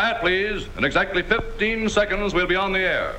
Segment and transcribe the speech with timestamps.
[0.00, 0.66] Quiet, please.
[0.78, 3.16] In exactly 15 seconds, we'll be on the air.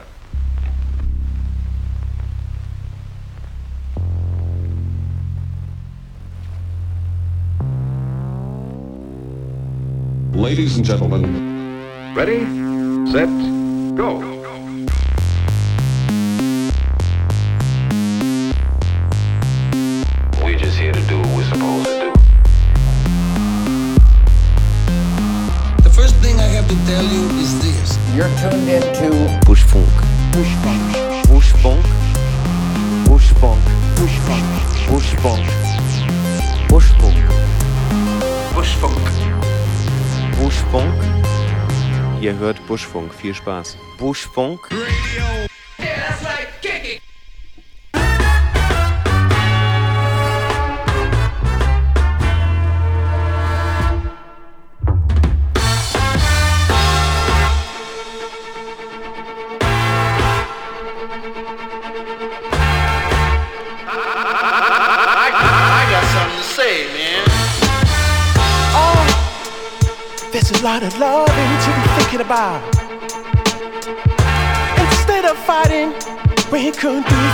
[10.34, 12.40] Ladies and gentlemen, ready,
[13.12, 13.30] set,
[13.96, 14.31] go.
[28.22, 29.10] You're tuned into
[29.48, 29.96] Buschfunk.
[30.32, 30.94] Push Funk.
[31.26, 31.86] Buschfunk.
[33.08, 33.64] Push Funk.
[33.96, 34.46] Push Funk.
[35.20, 35.46] Funk.
[38.76, 39.02] Funk.
[40.38, 40.54] Funk.
[40.72, 42.22] Funk.
[42.22, 43.12] Ihr hört Buschfunk.
[43.12, 43.78] Viel Spaß.
[43.98, 44.70] Buschfunk.
[44.70, 45.51] Radio.
[72.32, 72.64] about.
[74.80, 75.92] Instead of fighting
[76.50, 77.04] we could.
[77.04, 77.31] do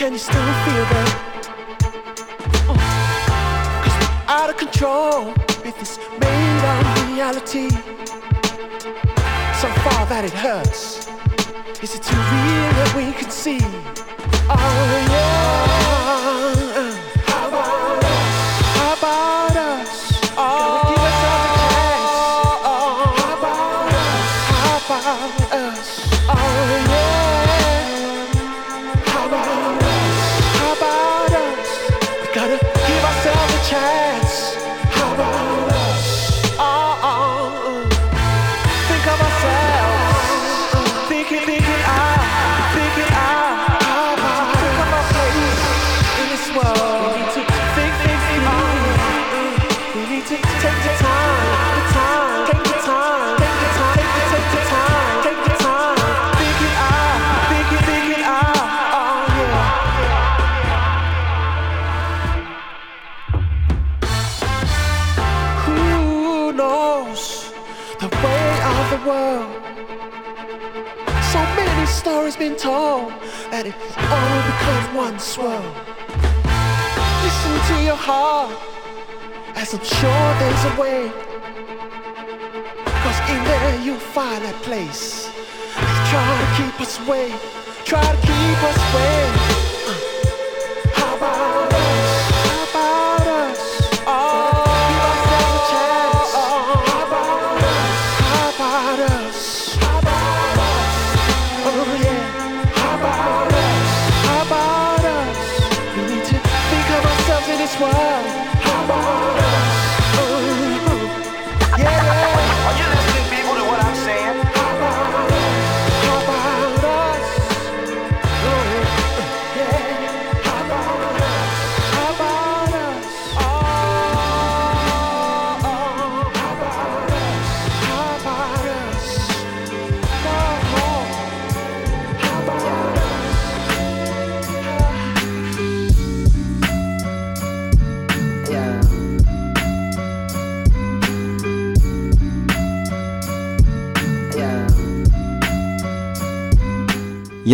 [0.00, 0.89] can you still feel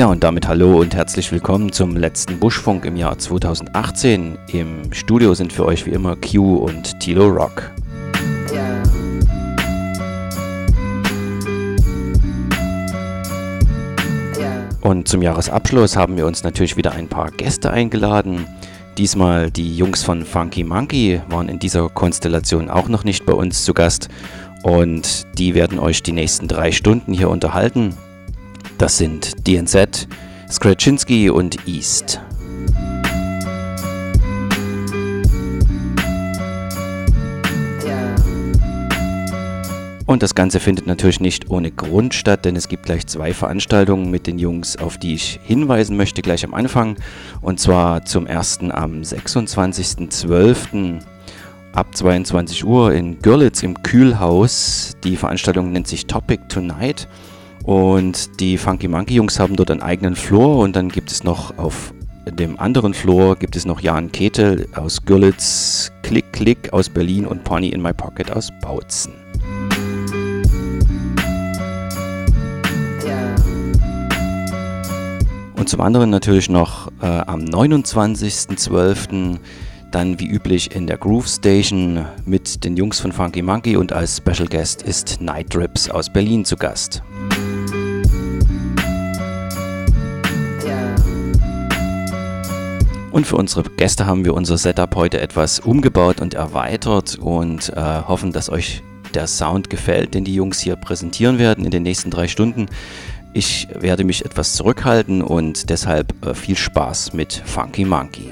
[0.07, 4.39] Und damit hallo und herzlich willkommen zum letzten Buschfunk im Jahr 2018.
[4.53, 7.73] Im Studio sind für euch wie immer Q und Tilo Rock.
[14.81, 18.47] Und zum Jahresabschluss haben wir uns natürlich wieder ein paar Gäste eingeladen.
[18.97, 23.65] Diesmal die Jungs von Funky Monkey waren in dieser Konstellation auch noch nicht bei uns
[23.65, 24.09] zu Gast
[24.63, 27.97] und die werden euch die nächsten drei Stunden hier unterhalten.
[28.79, 30.07] Das sind DNZ,
[30.51, 32.21] Skraczynski und East.
[40.05, 44.11] Und das Ganze findet natürlich nicht ohne Grund statt, denn es gibt gleich zwei Veranstaltungen
[44.11, 46.97] mit den Jungs, auf die ich hinweisen möchte, gleich am Anfang.
[47.41, 51.01] Und zwar zum ersten am 26.12.
[51.73, 54.93] ab 22 Uhr in Görlitz im Kühlhaus.
[55.03, 57.09] Die Veranstaltung nennt sich Topic Tonight.
[57.67, 61.59] Und die Funky Monkey Jungs haben dort einen eigenen Floor und dann gibt es noch
[61.59, 61.93] auf
[62.31, 67.45] dem anderen Floor gibt es noch Jan Ketel aus Görlitz, Klick Klick aus Berlin und
[67.45, 69.13] Pony in My Pocket aus Bautzen.
[75.57, 79.39] Und zum anderen natürlich noch äh, am 29.12.
[79.91, 84.19] dann wie üblich in der Groove Station mit den Jungs von Funky Monkey und als
[84.19, 87.03] Special Guest ist Night Drips aus Berlin zu Gast.
[93.17, 97.81] Und für unsere Gäste haben wir unser Setup heute etwas umgebaut und erweitert und äh,
[97.81, 98.83] hoffen, dass euch
[99.15, 102.67] der Sound gefällt, den die Jungs hier präsentieren werden in den nächsten drei Stunden.
[103.33, 108.31] Ich werde mich etwas zurückhalten und deshalb äh, viel Spaß mit Funky Monkey.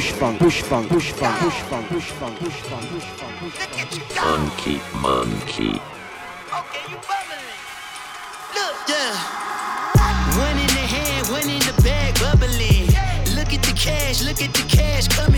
[0.00, 3.98] Bush funk, bush funk, bush funk, bush funk, bush funk, bush funk, bush funk, bush
[3.98, 4.48] funk.
[4.48, 5.76] Funky monkey.
[6.48, 7.60] Okay, you bubbling.
[8.56, 9.12] Look, yeah.
[10.40, 12.86] One in the hand, one in the bag, bubbling.
[13.36, 15.29] Look at the cash, look at the cash coming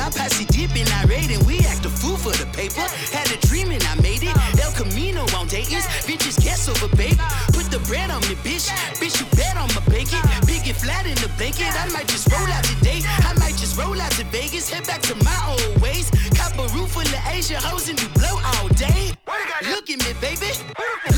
[0.00, 2.80] my posse dipping, I and We act a fool for the paper.
[3.12, 4.34] Had a dream and I made it.
[4.64, 7.20] El Camino on Dayton's, bitches guess over baby.
[7.52, 8.72] Put the bread on me, bitch.
[8.96, 10.22] Bitch, you bet on my bacon.
[10.48, 11.68] Big it flat in the blanket.
[11.76, 13.00] I might just roll out today.
[13.28, 14.70] I might just roll out to Vegas.
[14.70, 16.08] Head back to my old ways.
[16.32, 19.12] Cop a roof full of Asia hoes and do blow all day.
[19.68, 20.50] Look at me, baby.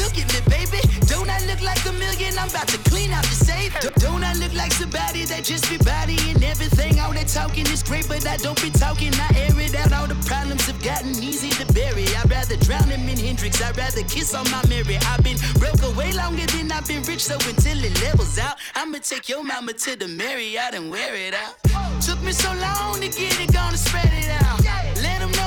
[0.02, 0.91] Look at me, baby.
[1.32, 2.36] I look like a million?
[2.38, 3.72] I'm about to clean out the safe.
[3.80, 7.00] D- Don't I look like somebody that just be bodying everything?
[7.00, 9.12] All that talking is great, but I don't be talking.
[9.14, 9.92] I air it out.
[9.92, 12.04] All the problems have gotten easy to bury.
[12.20, 13.62] I'd rather drown him in Hendrix.
[13.62, 14.98] I'd rather kiss on my Mary.
[15.10, 18.98] I've been broke away longer than I've been rich, so until it levels out, I'ma
[19.02, 21.54] take your mama to the Marriott and wear it out.
[22.02, 24.60] Took me so long to get it, gonna spread it out.
[25.02, 25.41] Let them know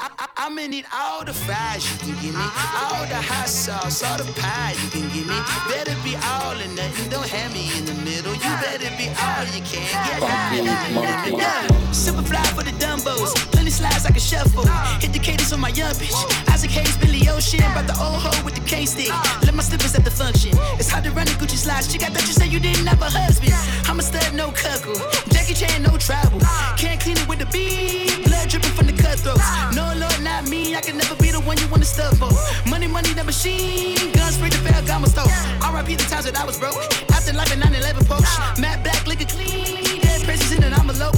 [0.00, 2.94] I, I, I'ma need all the fries you can give me, uh-huh.
[2.94, 5.34] all the hot sauce, all the pie you can give me.
[5.34, 5.74] Uh-huh.
[5.74, 8.30] Better be all or nothing, don't have me in the middle.
[8.30, 9.82] You better be all you can.
[9.82, 10.94] Get high.
[10.94, 11.36] monkey.
[11.36, 13.34] Yeah, super fly for the dumbos.
[13.50, 14.64] Plenty slides like a shuffle.
[14.66, 15.00] Uh.
[15.00, 16.14] Hit the cadence on my young bitch.
[16.48, 17.60] Isaac Hayes, Billy Ocean.
[17.74, 19.10] Brought the old hoe with the K stick.
[19.10, 19.40] Uh.
[19.42, 20.54] Let my slippers at the function.
[20.78, 21.90] It's hard to run the Gucci slides.
[21.90, 23.52] Chick, I thought you said you didn't have a husband.
[23.88, 24.94] I'm a stud, no cuckoo.
[25.34, 26.38] Jackie Chan, no travel.
[26.42, 26.76] Uh.
[26.78, 28.24] Can't clean it with the beat.
[28.26, 29.42] Blood dripping from the cutthroats.
[29.74, 30.74] No, Lord, not me.
[30.74, 32.30] I can never be the one you want to stuff for.
[32.68, 34.12] Money, money, the machine.
[34.12, 35.30] Guns free to fail, got my stove.
[35.62, 36.76] RIP the times that I was broke.
[37.10, 38.28] After life in 9 11 post.
[38.58, 40.00] Matte black, liquor clean.
[40.00, 41.12] Dead presses in it, I'm a low.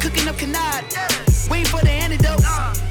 [0.00, 0.84] Cooking up canard.
[1.50, 2.42] Waiting for the antidote.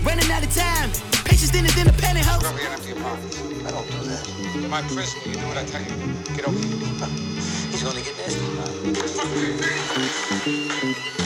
[0.03, 0.91] Running out of time.
[1.25, 2.43] Patience thinner than a pantyhose.
[2.43, 4.69] I don't do that.
[4.69, 5.87] My prison, you do what I tell you.
[6.35, 6.77] Get over here.
[7.71, 8.41] He's gonna get nasty.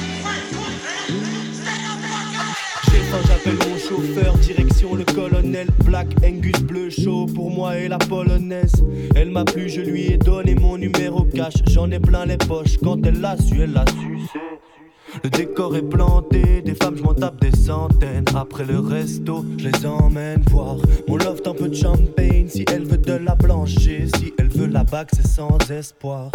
[3.12, 7.98] Chef, j'appelle mon chauffeur, direction le colonel Black Angus bleu chaud pour moi et la
[7.98, 8.72] polonaise.
[9.16, 11.56] Elle m'a plu, je lui ai donné mon numéro cash.
[11.70, 14.18] J'en ai plein les poches, quand elle l'a su, elle l'a su.
[15.26, 18.24] Le décor est planté, des femmes, je m'en tape des centaines.
[18.34, 20.78] Après le resto, je les emmène voir
[21.10, 22.48] mon loft, un peu de champagne.
[22.48, 26.32] Si elle veut de la blancher, si elle veut la bague, c'est sans espoir.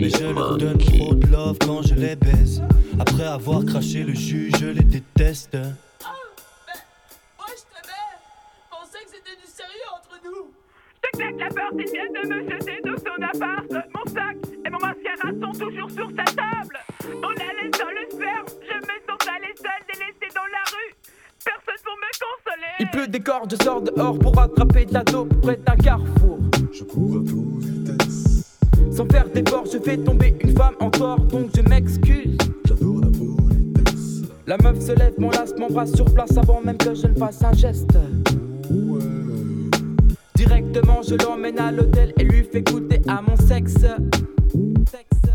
[0.00, 2.60] Mais je leur donne trop de love quand je les baise.
[2.98, 5.56] Après avoir craché le jus, je les déteste.
[11.18, 15.30] La porte, il vient de me jeter dans son appart Mon sac et mon mascara
[15.40, 19.52] sont toujours sur sa table On la laisse dans le sperme Je me sens aller
[19.56, 20.94] seule, délaissée dans la rue
[21.44, 25.02] Personne pour me consoler Il pleut des cordes, je sors dehors pour attraper de la
[25.02, 26.38] dope près d'un carrefour.
[26.72, 28.60] Je cours à toute vitesse.
[28.92, 32.38] Sans faire d'effort, je fais tomber une femme encore, donc je m'excuse.
[32.64, 34.22] J'adore la politesse.
[34.46, 37.52] La meuf se lève, m'enlace, m'embrasse sur place avant même que je ne fasse un
[37.54, 37.98] geste.
[40.38, 43.74] Directement, je l'emmène à l'hôtel et lui fais goûter à mon sexe.
[43.74, 45.32] Sexe.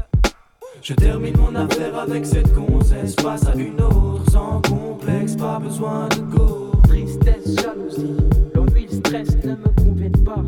[0.82, 6.08] Je termine mon affaire avec cette gonzesse, passe à une autre sans complexe, pas besoin
[6.08, 6.72] de go.
[6.88, 8.16] Tristesse, jalousie,
[8.56, 10.42] l'ennui, le stress ne me conviennent pas.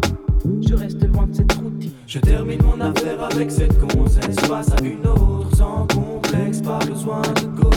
[0.66, 1.92] Je reste loin de cette routine.
[2.08, 7.22] Je termine mon affaire avec cette gonzesse, passe à une autre sans complexe, pas besoin
[7.22, 7.70] de go.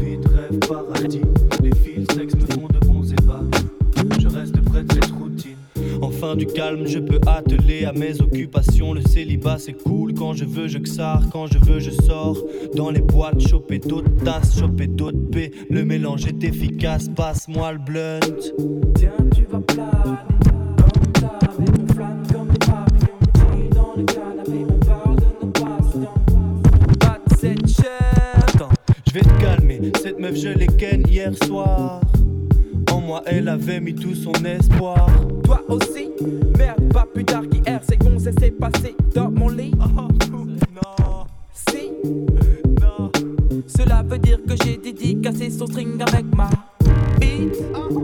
[0.00, 1.22] Vite rêve paradis,
[6.36, 8.92] Du calme, je peux atteler à mes occupations.
[8.92, 12.36] Le célibat c'est cool quand je veux, je xar, quand je veux, je sors.
[12.74, 15.50] Dans les boîtes, choper d'autres tasses, choper d'autres B.
[15.70, 18.20] Le mélange est efficace, passe-moi le blunt.
[18.96, 20.18] Tiens, tu vas planer.
[29.06, 29.92] je vais te calmer.
[30.02, 32.00] Cette meuf, je l'ai ken hier soir.
[32.90, 35.08] En moi, elle avait mis tout son espoir.
[35.44, 36.03] Toi aussi
[36.56, 39.72] Merde, pas plus tard qu'hier, c'est gonzesse s'est passé dans mon lit.
[40.74, 41.26] non.
[41.52, 41.90] Si
[42.80, 43.10] Non.
[43.66, 46.48] Cela veut dire que j'ai dédicacé son string avec ma
[47.20, 47.56] beat.
[47.74, 48.00] Oh,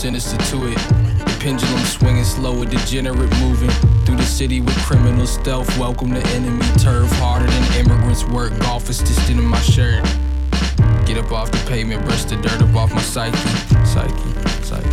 [0.00, 0.78] sinister to it.
[1.40, 3.68] Pendulum swinging slow, a degenerate moving
[4.06, 5.68] through the city with criminal stealth.
[5.76, 8.58] Welcome to enemy turf, harder than immigrants work.
[8.60, 10.02] Golf is stitched into my shirt.
[11.04, 13.36] Get up off the pavement, brush the dirt up off my psyche,
[13.84, 14.16] psyche,
[14.62, 14.88] psyche.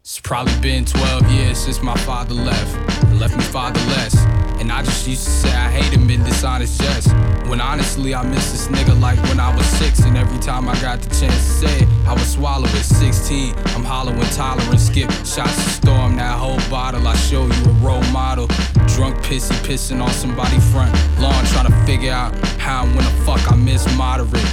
[0.00, 2.74] It's probably been 12 years since my father left.
[3.20, 4.31] Left me fatherless.
[4.62, 7.08] And I just used to say I hate him in dishonest jest.
[7.48, 9.98] When honestly I miss this nigga like when I was six.
[10.04, 12.84] And every time I got the chance to say it, I would swallow it.
[12.84, 14.78] 16, I'm hollowing tolerant.
[14.78, 17.08] Skip shots to storm that whole bottle.
[17.08, 18.46] I show you a role model.
[18.94, 23.10] Drunk pissy pissing on somebody front lawn trying to figure out how and when the
[23.24, 24.46] fuck I miss moderate.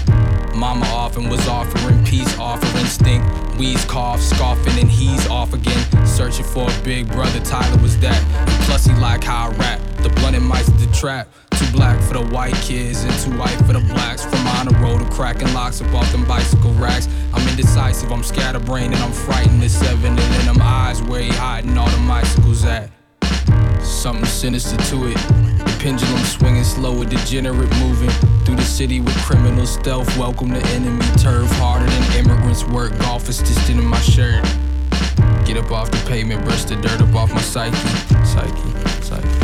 [0.55, 3.23] Mama often was offering peace, offering stink.
[3.59, 6.07] Wheeze cough, scoffing, and he's off again.
[6.07, 8.19] Searching for a big brother, Tyler was that.
[8.49, 9.88] And plus, he like how I rap.
[10.03, 11.27] The blunt and mice the trap.
[11.51, 14.23] Too black for the white kids and too white for the blacks.
[14.23, 17.09] From on the road to cracking locks up off them bicycle racks.
[17.33, 19.61] I'm indecisive, I'm scatterbrained, and I'm frightened.
[19.61, 22.89] It's seven, and in them eyes where he hiding all the bicycles at.
[23.81, 25.17] Something sinister to it.
[25.59, 28.09] The pendulum swinging slow, a degenerate moving
[28.45, 30.17] through the city with criminal stealth.
[30.17, 32.97] Welcome to enemy turf, harder than immigrants work.
[32.99, 34.43] Golf is stitched in my shirt.
[35.45, 37.75] Get up off the pavement, brush the dirt up off my psyche,
[38.23, 39.38] psyche, psyche.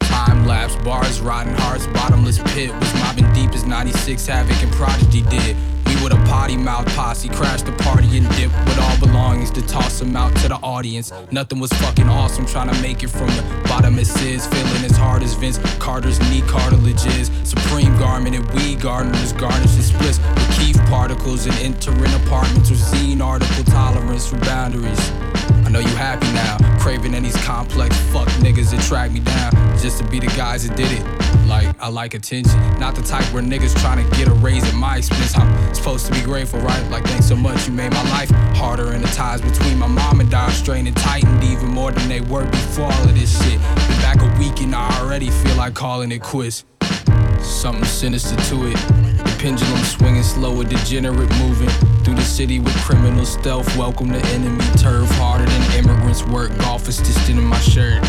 [0.00, 5.22] Time lapse, bars, rotten hearts, bottomless pit was mobbing deep as 96 Havoc and Prodigy
[5.22, 5.56] did.
[6.02, 9.98] With a potty mouth posse, crashed the party and dip with all belongings to toss
[9.98, 11.12] them out to the audience.
[11.30, 14.96] Nothing was fucking awesome, trying to make it from the bottom it is, feeling as
[14.96, 17.30] hard as Vince Carter's knee cartilage is.
[17.42, 22.80] Supreme garment and weed gardeners garnish and splits with Keith particles and entering apartments with
[22.80, 25.10] zine article tolerance for boundaries.
[25.66, 29.52] I know you happy now, craving in these complex fuck niggas that track me down
[29.78, 31.27] just to be the guys that did it.
[31.48, 34.74] Like, I like attention, not the type where niggas trying to get a raise at
[34.74, 35.34] my expense.
[35.34, 36.90] I'm supposed to be grateful, right?
[36.90, 40.20] Like, thanks so much, you made my life harder, and the ties between my mom
[40.20, 43.58] and dad strained and tightened even more than they were before all of this shit.
[43.60, 46.66] Been back a week and I already feel like calling it quits.
[47.40, 48.76] Something sinister to it.
[49.16, 51.70] The pendulum swinging slow, a degenerate moving
[52.04, 53.74] through the city with criminal stealth.
[53.74, 56.56] Welcome to enemy turf, harder than immigrants work.
[56.58, 58.04] Golf is stitched in my shirt.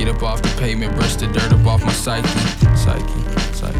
[0.00, 2.26] Get up off the pavement, brush the dirt up off my psyche,
[2.74, 3.04] psyche,
[3.52, 3.78] psyche.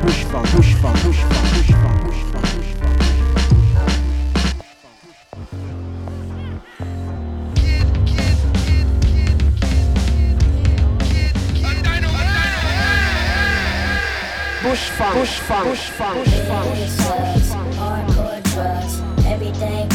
[0.00, 0.50] Push funk.
[0.50, 2.22] Bush funk, bush funk, bush funk, bush
[16.98, 17.41] funk.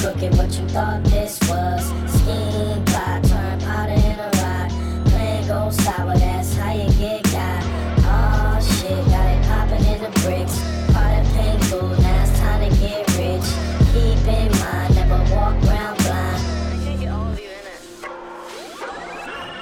[0.08, 0.38] Everything crooked.
[0.38, 1.86] What you thought this was?
[2.12, 4.70] Scheme, plot, turn powder in a rock.
[5.10, 7.64] Plan go sour, that's how you get got.
[8.04, 10.60] Oh shit, got it popping in the bricks.
[10.96, 13.48] All that painful, now it's time to get rich.
[13.94, 16.44] Keep in mind, never walk around blind.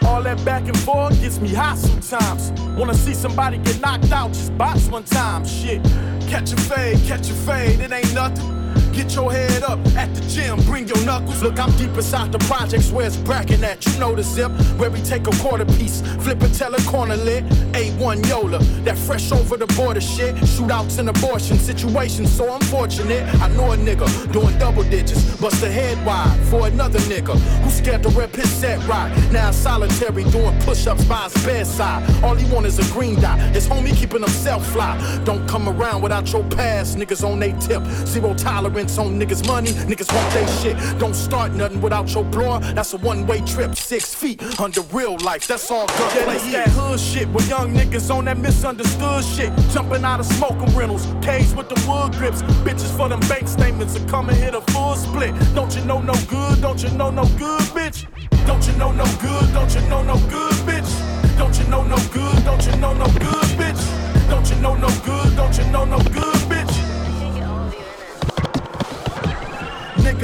[0.06, 2.52] All that back and forth gets me hot sometimes.
[2.78, 5.46] Wanna see somebody get knocked out, just box one time.
[5.46, 5.84] Shit,
[6.28, 8.65] catch a fade, catch a fade, it ain't nothing.
[8.96, 11.44] Get your head up at the gym, bring your knuckles.
[11.44, 13.86] Look, I'm deep inside the projects where it's bracking at.
[13.86, 17.18] You know the zip, where we take a quarter piece, flip it, tell a corner
[17.18, 17.44] lit.
[17.74, 20.36] A1 Yola, that fresh over the border shit.
[20.36, 23.24] Shootouts and abortion situations, so unfortunate.
[23.42, 27.70] I know a nigga doing double digits, bust a head wide for another nigga who
[27.70, 29.12] scared to rip his set right.
[29.30, 32.10] Now solitary doing push ups by his bedside.
[32.24, 33.40] All he want is a green dot.
[33.54, 34.96] His homie keeping himself fly.
[35.26, 37.84] Don't come around without your pass, Niggas on they tip.
[38.08, 39.72] Zero tolerance on niggas' money.
[39.90, 41.00] Niggas want they shit.
[41.00, 42.60] Don't start nothing without your blower.
[42.60, 43.76] That's a one way trip.
[43.76, 45.48] Six feet under real life.
[45.48, 46.16] That's all good.
[46.16, 49.52] Yeah, this that hood shit with young niggas on that misunderstood shit.
[49.72, 51.06] Jumping out of smoking rentals.
[51.22, 52.42] Cage with the wood grips.
[52.64, 55.34] Bitches for them bank statements and come and hit a full split.
[55.54, 56.62] Don't you know no good?
[56.62, 58.06] Don't you know no good, bitch?
[58.46, 59.52] Don't you know no good?
[59.54, 60.92] Don't you know no good, bitch?
[61.38, 62.46] Don't you know no good?
[62.46, 64.06] Don't you know no good, bitch?
[64.30, 65.36] Don't you know no good?
[65.36, 66.25] Don't you know no good,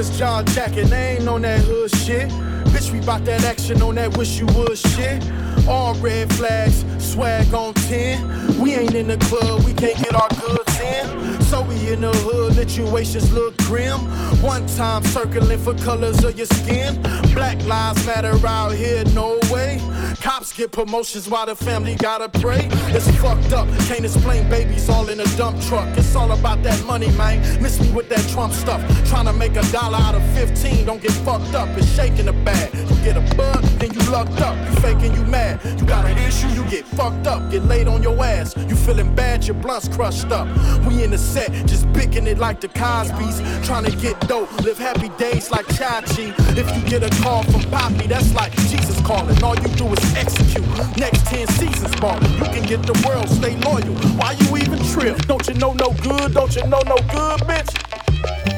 [0.02, 2.28] Niggas John Jacket, they ain't on that hood shit.
[2.74, 5.22] Bitch, we bout that action on that wish you would shit.
[5.68, 8.60] All red flags, swag on 10.
[8.60, 11.31] We ain't in the club, we can't get our goods in.
[11.52, 14.00] So we in the hood, situations look grim.
[14.42, 17.02] One time circling for colors of your skin.
[17.34, 19.82] Black lives matter out here, no way.
[20.22, 22.70] Cops get promotions while the family gotta pray.
[22.96, 25.90] It's fucked up, can't explain babies all in a dump truck.
[25.98, 27.42] It's all about that money, man.
[27.62, 28.82] Miss me with that Trump stuff.
[29.10, 31.68] Trying to make a dollar out of 15, don't get fucked up.
[31.78, 32.74] It's shaking the bag.
[32.74, 34.56] You get a bug, then you lucked up.
[34.70, 35.60] You faking you mad.
[35.80, 37.52] You got an issue, you get fucked up.
[37.52, 38.56] Get laid on your ass.
[38.56, 40.48] You feeling bad, your blunt's crushed up.
[40.86, 43.42] We in the set, just picking it like the Cosby's.
[43.66, 46.34] Trying to get dope, live happy days like Chachi.
[46.58, 49.42] If you get a call from Poppy, that's like Jesus calling.
[49.44, 50.68] All you do is execute.
[50.98, 52.32] Next 10 seasons ballin'.
[52.34, 53.96] You can get the world, stay loyal.
[54.18, 55.18] Why you even trip?
[55.28, 56.34] Don't you know no good?
[56.34, 58.51] Don't you know no good, bitch?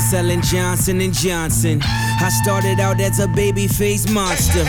[0.00, 2.07] Selling Johnson and Johnson.
[2.20, 4.64] I started out as a baby face monster.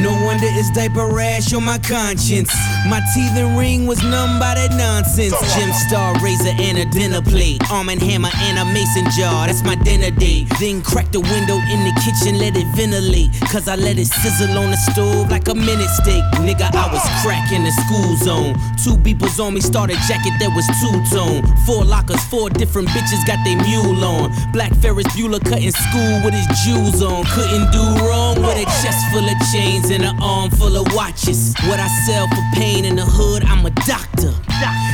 [0.00, 2.52] No wonder it's diaper rash on my conscience.
[2.88, 5.32] My teeth and ring was numb by that nonsense.
[5.54, 7.62] Gem Star razor and a dinner plate.
[7.70, 9.46] Arm and hammer and a mason jar.
[9.46, 10.48] That's my dinner date.
[10.58, 13.30] Then crack the window in the kitchen, let it ventilate.
[13.52, 16.24] Cause I let it sizzle on the stove like a minute steak.
[16.40, 18.54] Nigga, I was cracking the school zone.
[18.82, 21.44] Two beepers on me, started jacket that was two tone.
[21.66, 24.32] Four lockers, four different bitches got they mule on.
[24.52, 27.24] Black Ferris Bueller cutting school with his jewels on.
[27.26, 31.54] Couldn't do wrong with a chest full of chains and an arm full of watches.
[31.66, 34.32] What I sell for pain in the hood, I'm a doctor.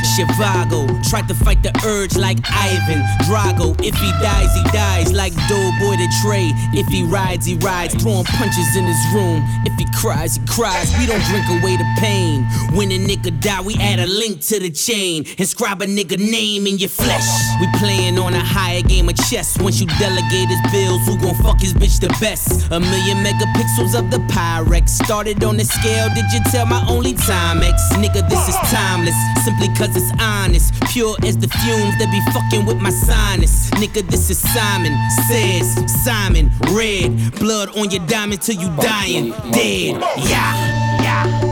[0.01, 3.73] Chivago, tried to fight the urge like Ivan Drago.
[3.81, 6.51] If he dies, he dies like Doughboy the Trey.
[6.73, 9.43] If he rides, he rides, throwing punches in his room.
[9.65, 10.91] If he cries, he cries.
[10.97, 12.43] We don't drink away the pain.
[12.75, 15.25] When a nigga die, we add a link to the chain.
[15.37, 17.27] Inscribe a nigga name in your flesh.
[17.59, 19.57] We playing on a higher game of chess.
[19.59, 22.71] Once you delegate his bills, who gon' fuck his bitch the best?
[22.71, 24.89] A million megapixels of the Pyrex.
[24.89, 27.93] Started on the scale, did you tell my only time X?
[27.93, 29.15] Nigga, this is timeless.
[29.43, 30.73] Simply cause it's honest.
[30.91, 33.69] Pure as the fumes that be fucking with my sinus.
[33.71, 34.93] Nigga, this is Simon
[35.27, 35.67] Says,
[36.03, 37.39] Simon Red.
[37.39, 39.31] Blood on your diamond till you dying.
[39.51, 40.01] Dead.
[40.17, 40.81] Yeah.
[41.03, 41.51] Yeah.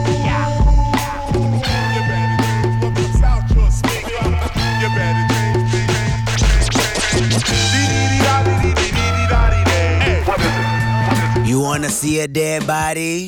[11.46, 13.26] You wanna see a dead body?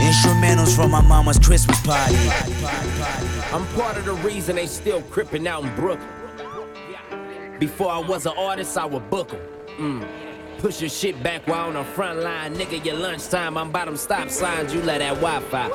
[0.00, 3.31] Instrumentals from my mama's Christmas party.
[3.52, 6.08] I'm part of the reason they still crippin' out in Brooklyn.
[7.58, 9.40] Before I was an artist, I would book 'em.
[9.78, 10.06] Mm.
[10.58, 12.54] Push your shit back while on the front line.
[12.56, 15.70] Nigga, your lunchtime, I'm by them stop signs, you let that Wi Fi.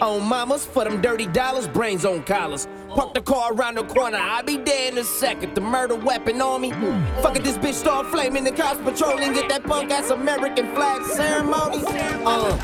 [0.00, 2.68] On mamas, for them dirty dollars, brains on collars.
[2.94, 5.54] Park the car around the corner, I'll be there in a second.
[5.54, 6.70] The murder weapon on me.
[7.22, 8.42] Fuck it, this bitch start flaming.
[8.42, 11.84] The cops patrolling, get that punk ass American flag ceremony.
[11.86, 12.58] Uh,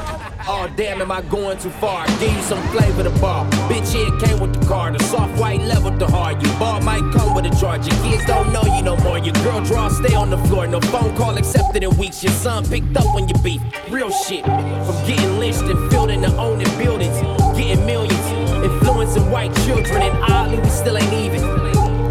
[0.48, 2.06] oh damn, am I going too far?
[2.18, 3.48] Give you some flavor to bar.
[3.70, 4.90] Bitch, here came with the car.
[4.90, 6.42] The soft white level, the hard.
[6.42, 7.86] You bar might come with a charge.
[7.86, 9.18] Your kids don't know you no more.
[9.18, 10.66] Your girl draw, stay on the floor.
[10.66, 12.24] No phone call accepted in weeks.
[12.24, 13.62] Your son picked up when you beef.
[13.90, 14.44] Real shit.
[14.44, 17.16] From getting lynched and filled into owning buildings.
[17.56, 18.35] Getting millions.
[18.66, 20.02] Influencing white children.
[20.02, 21.40] And oddly, we still ain't even.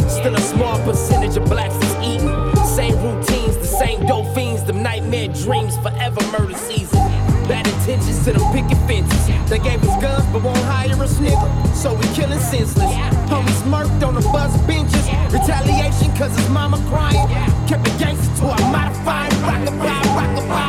[0.10, 2.32] Still a small percentage of blacks is eating.
[2.66, 4.64] Same routines, the same dope fiends.
[4.64, 7.00] Them nightmare dreams, forever murder season.
[7.50, 9.50] Bad intentions to them picket fences.
[9.50, 11.48] They gave us guns but won't hire us, nigga.
[11.76, 12.94] So we killing senseless.
[13.30, 15.06] Homies murked on the bus benches.
[15.34, 17.28] Retaliation cause his mama crying.
[17.68, 20.65] Kept it gangster to a modified rockabye, rockabye.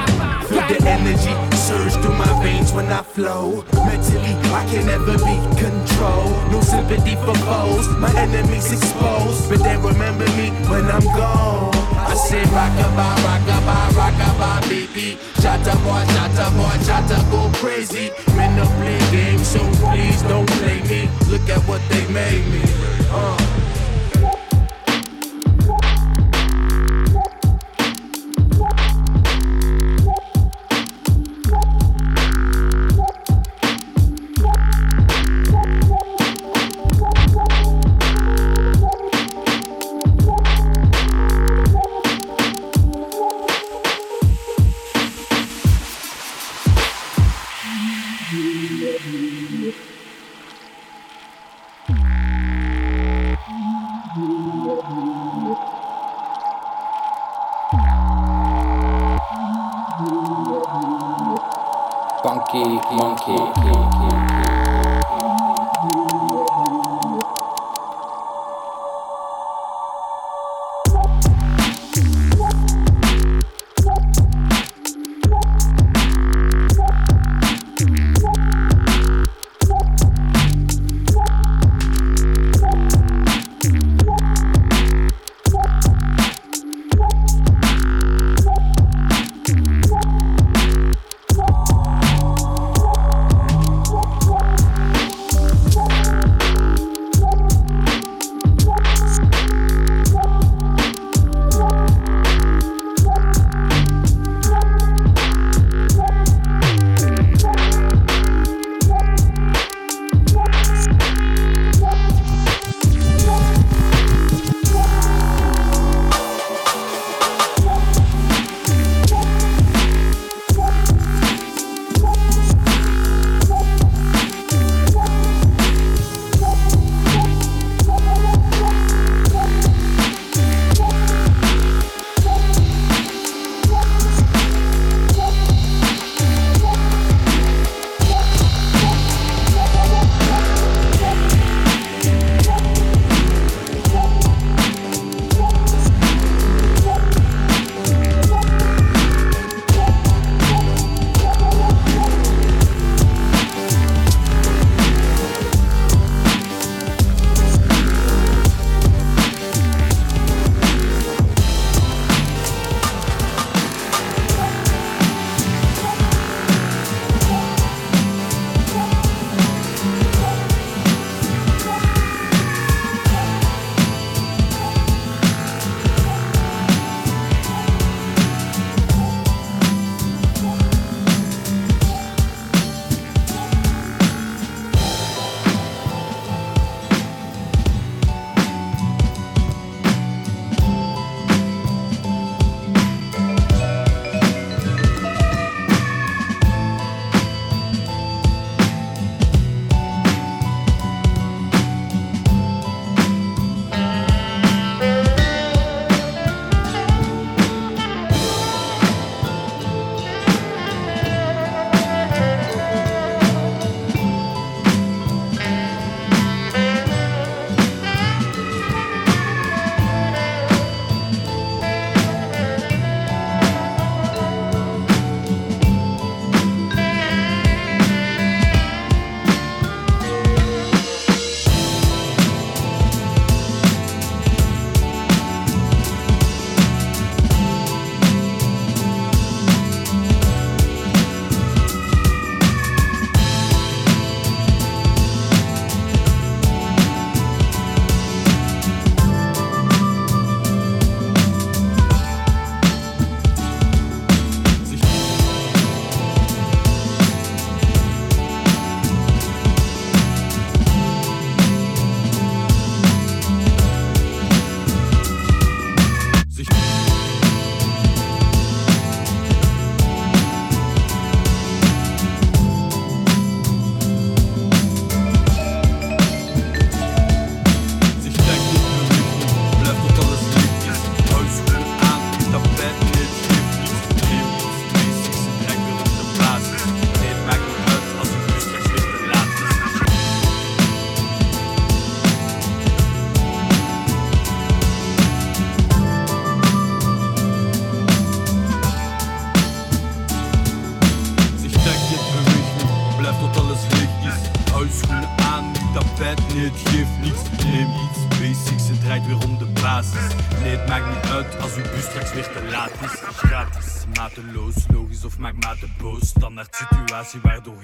[0.68, 3.64] The energy surge through my veins when I flow.
[3.86, 6.50] Mentally, I can never be controlled.
[6.50, 9.48] No sympathy for foes, my enemies exposed.
[9.48, 11.70] But they remember me when I'm gone.
[11.94, 15.18] I say rockabye, rockabye, rockabye, baby.
[15.40, 18.10] Chatta boy, chatta boy, chatta go crazy.
[18.34, 21.08] Men don't play games, so please don't play me.
[21.30, 22.62] Look at what they made me.
[23.10, 23.65] Uh.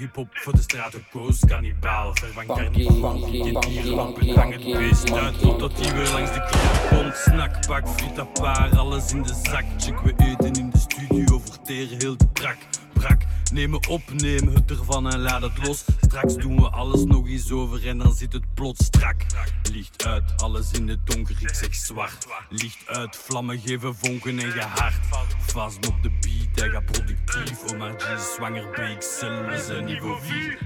[0.03, 1.39] Hip-hop voor de straten koos.
[1.47, 3.21] Kannibaal, vervang carnaval.
[3.31, 7.17] Kind hier lampen, hang het beest uit totdat hij weer langs de kleren komt.
[7.17, 9.65] Snackpak, frita paar, alles in de zak.
[9.79, 12.57] Check, we eten in de studio, verteren heel de brak.
[12.93, 15.85] Brak, nemen op, neem het ervan en laat het los.
[16.01, 19.27] Straks doen we alles nog eens over en dan zit het plots strak.
[19.73, 22.27] Licht uit, alles in het donker, ik zeg zwart.
[22.49, 24.95] Licht uit, vlammen geven vonken en je hart.
[25.39, 27.22] Vast op de beat, hij gaat productief.
[27.33, 30.59] Steve, Omar G, Zwanger BXL, we zijn niveau 4.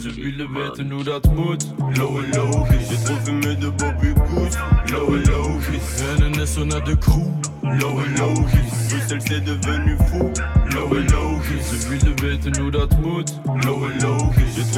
[0.00, 1.74] Ze willen weten hoe dat moet.
[1.76, 2.88] Low en logisch.
[2.88, 4.54] Je troffen de Bobby Koes.
[4.90, 6.00] Low en logisch.
[6.00, 6.30] Rennen
[6.66, 7.26] net de crew.
[7.60, 8.86] Low en logisch.
[8.88, 10.32] Brussel c'est devenu fou.
[10.68, 11.06] Low en
[12.70, 13.40] dat moet.
[13.44, 14.54] Low en logisch.
[14.54, 14.70] Je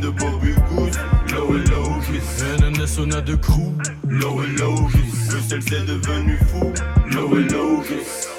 [0.00, 0.96] de Bobby Koes.
[1.32, 2.42] Low en logisch.
[2.42, 3.72] Rennen net de crew.
[4.08, 5.28] Low en logisch.
[5.48, 6.72] C'est devenu fou.
[7.10, 8.37] Low en logisch.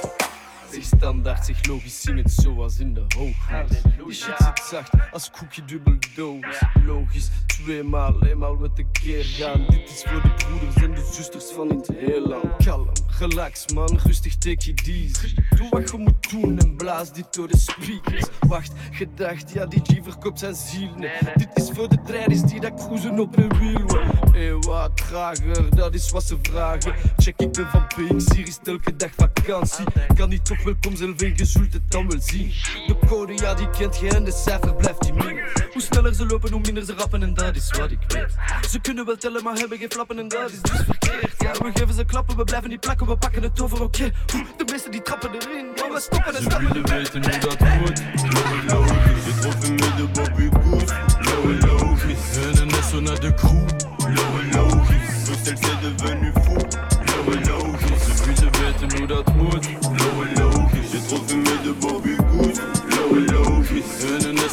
[0.99, 3.69] Standaard, zich logisch zingend zoals in de hooghuis.
[3.69, 6.61] Die shit zit zacht als koekje dubbel doos.
[6.85, 9.65] Logisch, tweemaal, eenmaal met de keer gaan.
[9.69, 12.55] Dit is voor de broeders en de zusters van in het heelal.
[12.63, 15.35] Kalm, relax man, rustig take je easy.
[15.55, 18.25] Doe wat je moet doen en blaas dit door de speakers.
[18.39, 20.91] Wacht, gedacht, ja die G verkoopt zijn ziel.
[20.97, 23.87] Nee, dit is voor de trainers die dat cruisen op een wiel.
[24.31, 26.93] Hé, wat trager, dat is wat ze vragen.
[27.17, 29.85] Check, ik ben van PX, hier is elke dag vakantie.
[30.15, 32.53] Kan niet toch welkom en je zult het dan wel zien.
[32.87, 35.39] De code, ja die kent je en de cijfer blijft die min.
[35.73, 38.35] Hoe sneller ze lopen, hoe minder ze rappen en dat is wat ik weet.
[38.69, 41.33] Ze kunnen wel tellen, maar hebben geen flappen en dat is dus verkeerd.
[41.37, 44.11] Ja, we geven ze klappen, we blijven niet plakken, we pakken het over, oké.
[44.57, 46.67] De meesten die trappen erin, maar we stoppen en Ze stappen.
[46.73, 48.01] willen weten hoe dat moet.
[48.33, 49.25] Lowe logisch.
[49.25, 50.95] Je trouve me de Bobby Goose.
[51.19, 52.37] Lowe logisch.
[52.37, 53.67] En een SO naar de crew.
[53.97, 55.07] Lowe logisch.
[55.25, 56.28] Bruxelles c'est devenu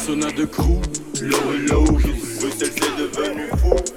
[0.07, 0.79] persona de crew.
[1.21, 3.96] Low, low, Bruxelles c'est devenu fou.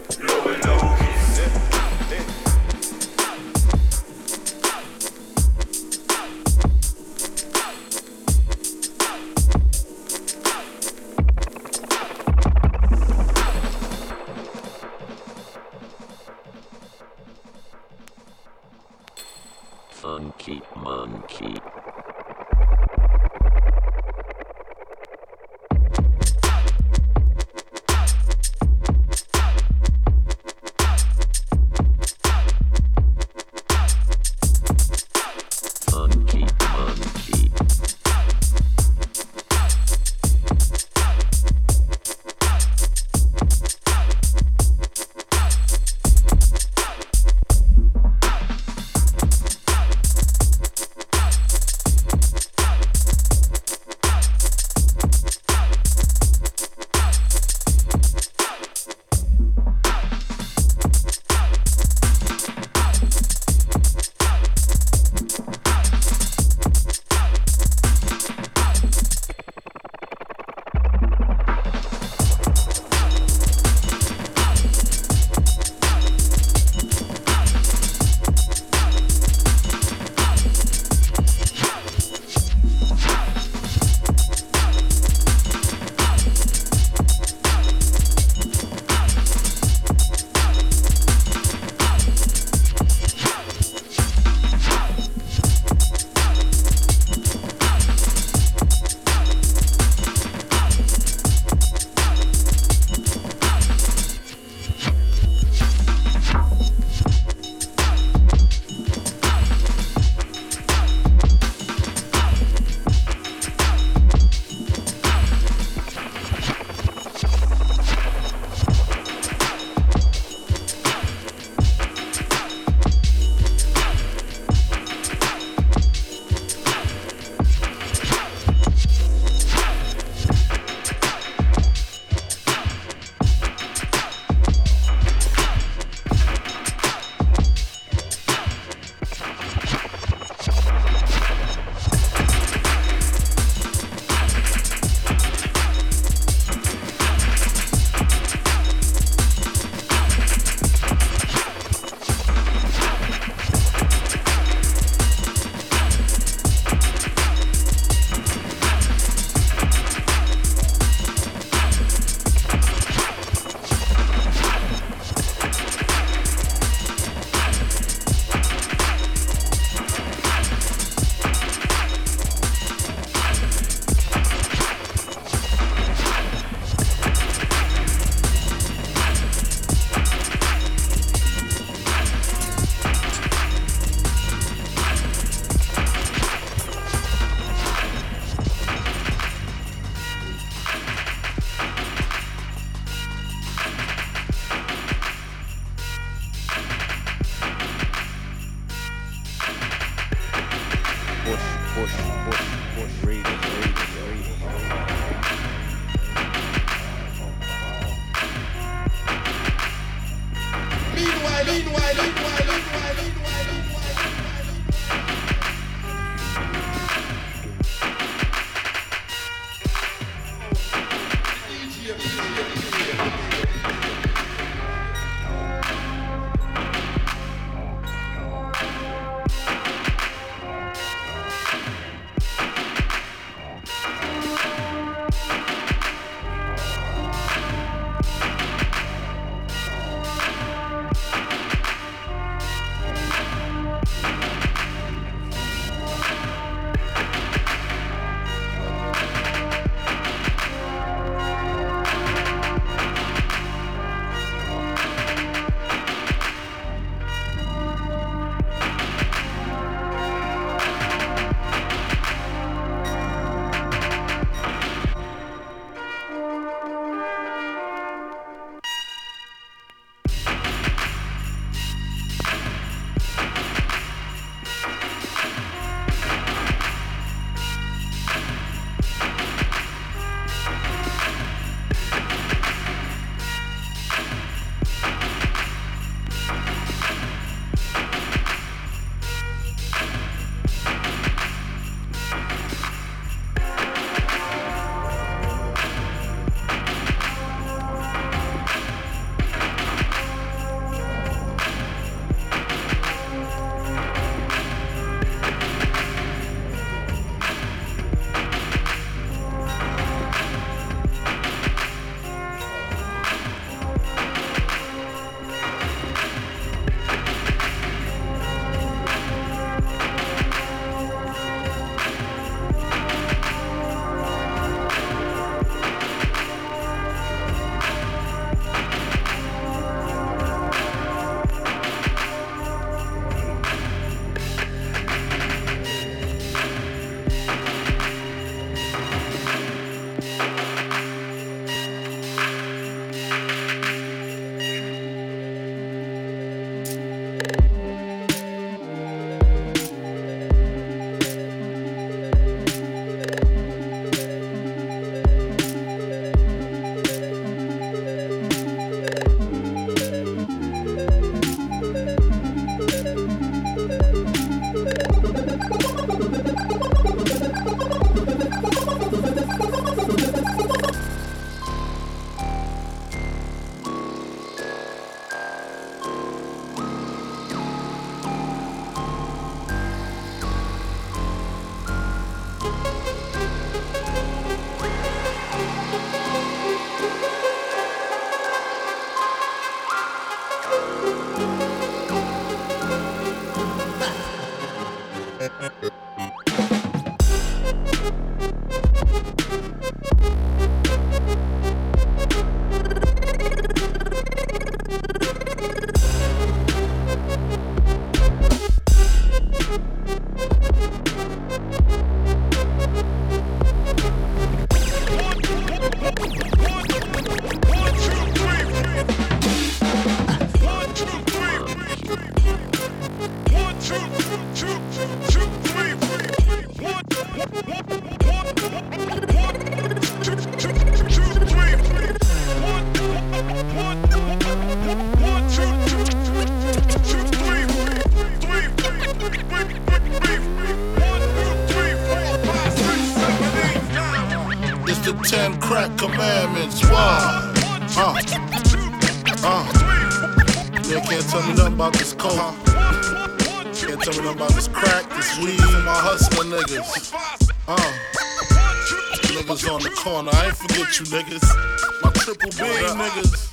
[460.80, 461.82] You niggas.
[461.82, 463.28] My triple B niggas.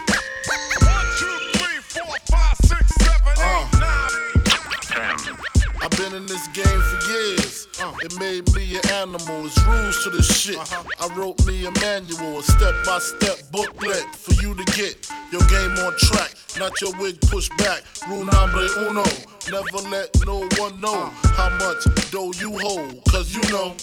[5.80, 7.68] I've been in this game for years.
[7.80, 9.46] Uh, it made me an animal.
[9.46, 10.58] It's rules to this shit.
[11.00, 15.46] I wrote me a manual, a step by step booklet for you to get your
[15.48, 16.34] game on track.
[16.60, 17.84] Not your wig pushed back.
[18.10, 19.06] Rule number uno.
[19.50, 21.06] Never let no one know
[21.38, 23.04] how much dough you hold.
[23.06, 23.76] Cause you know.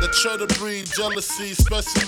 [0.00, 2.07] That try to breed jealousy, especially if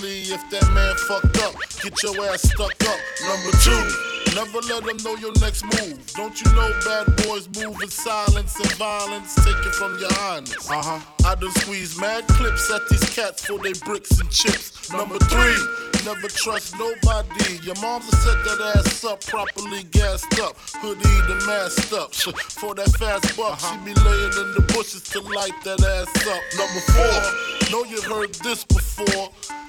[1.11, 1.55] fucked up.
[1.83, 2.99] Get your ass stuck up.
[3.27, 5.99] Number two, Never let them know your next move.
[6.13, 9.35] Don't you know bad boys move in silence and violence?
[9.35, 10.69] Take it from your highness.
[10.69, 10.99] Uh huh.
[11.25, 14.89] I done squeeze mad clips at these cats for they bricks and chips.
[14.93, 15.57] Number three,
[16.05, 17.59] never trust nobody.
[17.61, 22.15] Your mom's set that ass up, properly gassed up, hoodie the masked up.
[22.15, 26.43] For that fast buck, she be laying in the bushes to light that ass up.
[26.55, 29.29] Number four, know you heard this before.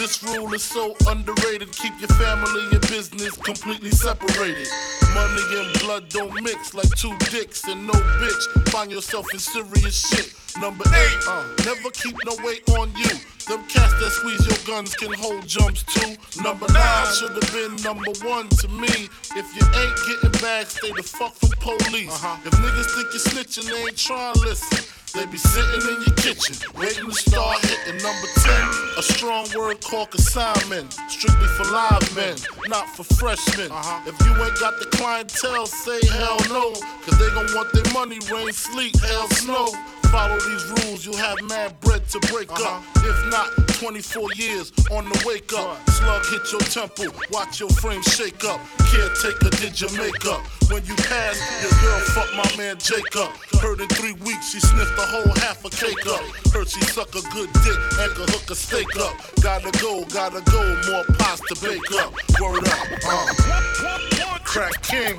[0.00, 1.70] this rule is so underrated.
[1.72, 4.66] Keep your family and business completely separated.
[5.12, 8.68] Money and blood don't mix like two dicks and no bitch.
[8.70, 10.32] Find yourself in serious shit.
[10.58, 13.12] Number eight, uh, never keep no weight on you.
[13.46, 16.16] Them cats that squeeze your guns can hold jumps too.
[16.42, 19.10] Number nine should have been number one to me.
[19.36, 22.08] If you ain't getting back, stay the fuck from police.
[22.08, 22.40] Uh-huh.
[22.46, 24.80] If niggas think you're snitching, they ain't trying to listen.
[25.12, 28.70] They be sitting in your kitchen, waiting to start hitting number 10.
[28.98, 32.36] A strong word called consignment, strictly for live men,
[32.68, 33.72] not for freshmen.
[33.72, 34.00] Uh-huh.
[34.06, 36.72] If you ain't got the clientele, say hell no,
[37.04, 39.72] cause they gon' want their money, rain, sleet, hell, snow.
[40.10, 42.60] Follow these rules, you'll have mad bread to break up.
[42.60, 43.10] Uh-huh.
[43.10, 45.78] If not, 24 years on the wake up.
[45.90, 48.60] Slug hit your temple, watch your frame shake up.
[48.90, 50.44] Caretaker did your makeup.
[50.68, 53.30] When you pass, your girl fucked my man Jacob.
[53.62, 56.20] Heard in three weeks, she sniffed a whole half a cake up.
[56.52, 59.14] Heard she suck a good dick and could hook a steak up.
[59.40, 62.12] Gotta go, gotta go, more pies to bake up.
[62.40, 64.38] Word up, uh.
[64.44, 65.16] Crack King,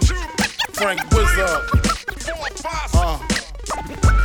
[0.74, 1.50] Frank Wizard.
[2.94, 4.21] Uh.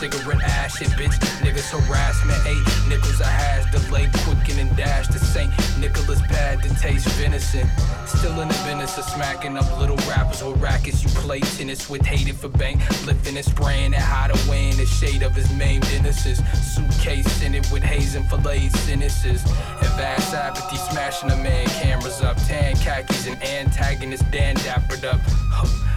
[0.00, 1.12] Cigarette ash and bitch
[1.44, 5.52] niggas harassment eight nickels a hash delay quicken and dash to St.
[5.78, 7.68] Nicholas pad to taste venison.
[8.06, 11.02] Still in the business of smacking up little rappers with rackets.
[11.02, 14.86] You play tennis with hated for bank lifting and spraying and hide away in the
[14.86, 16.40] shade of his maimed innocence
[16.74, 19.44] suitcase in it with haze and filleted sentences.
[19.44, 25.20] And vast apathy smashing a man cameras up tan khakis and antagonist Dan dappered up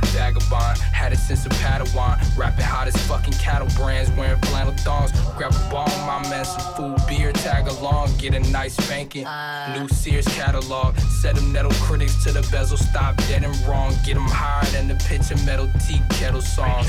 [0.08, 5.12] Vagabond had a sense of Padawan, rapping hot as fucking cattle brands, wearing flannel thongs.
[5.38, 9.26] Grab a ball, my man, some food, beer, tag along, get a nice spanking.
[9.26, 9.78] Uh.
[9.78, 13.93] New Sears catalog, set them nettle critics to the bezel, stop dead and wrong.
[14.06, 16.88] Get them higher than the pitch of metal tea kettle songs.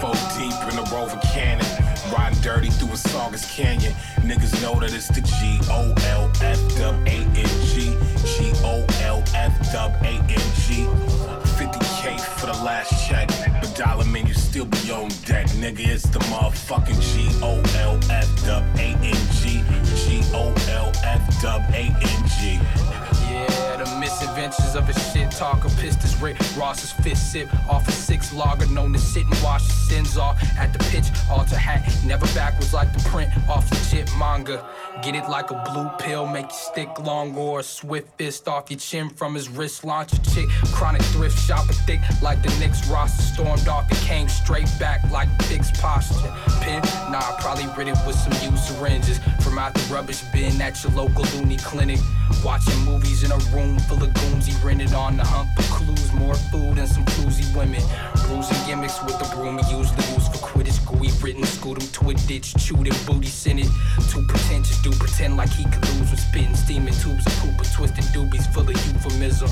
[0.00, 1.66] Four deep in the Rover Cannon.
[2.12, 3.92] Riding dirty through a Saugus Canyon.
[4.20, 7.96] Niggas know that it's the G O L F W A N G.
[8.26, 11.21] G O L F W A N G.
[11.58, 13.28] 50k for the last check.
[13.60, 15.46] But dollar man, you still be on deck.
[15.62, 18.28] Nigga, it's the motherfucking G O L F
[21.04, 23.11] F W A N G.
[23.72, 25.68] The misadventures of a shit talker.
[25.80, 28.66] Pissed his Rick Ross's fist sip off a six logger.
[28.66, 31.06] Known to sit and wash his sins off at the pitch.
[31.30, 34.64] Alter hat, never backwards like the print off legit manga.
[35.02, 38.70] Get it like a blue pill, make you stick long Or a swift fist off
[38.70, 39.84] your chin from his wrist.
[39.84, 43.22] Launch a chick, chronic thrift shopper thick like the Knicks roster.
[43.22, 46.32] Stormed off and came straight back like fixed posture.
[46.60, 49.18] Pin, nah, probably rid it with some used syringes.
[49.40, 51.98] From out the rubbish bin at your local loony clinic.
[52.44, 56.12] Watching movies in a room full of goons, he rented on the hump of clues.
[56.12, 57.82] More food and some floozy women.
[58.26, 60.84] Bruising gimmicks with the broom he usually use for Quidditch.
[60.86, 63.70] Gooey written, scoot him to a ditch, chewed him, booty sent it.
[64.10, 68.04] Too pretentious, do pretend like he could lose with spitting, steaming tubes of poop, twisted
[68.14, 69.48] doobies full of euphemism.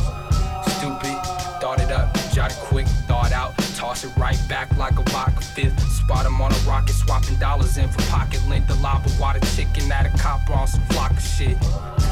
[0.77, 1.17] Stupid,
[1.61, 5.41] thought it up, jot it quick, thought out, toss it right back like a vodka
[5.41, 5.81] fifth.
[5.91, 8.69] Spot him on a rocket, swapping dollars in for pocket length.
[8.69, 11.59] The lava water chicken at a copper on some flock of shit.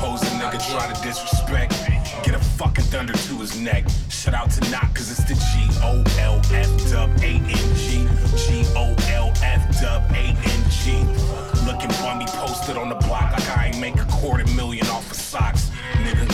[0.00, 1.72] Pose a nigga try to disrespect.
[2.24, 3.84] Get a fucking thunder to his neck.
[4.08, 8.08] Shout out to Knock, cause it's the G O L F W A N G.
[8.42, 11.04] G O L F W A N G.
[11.66, 15.18] Looking bummy posted on the block like I ain't make a quarter million off of
[15.18, 15.70] socks.
[15.92, 16.26] Nigga,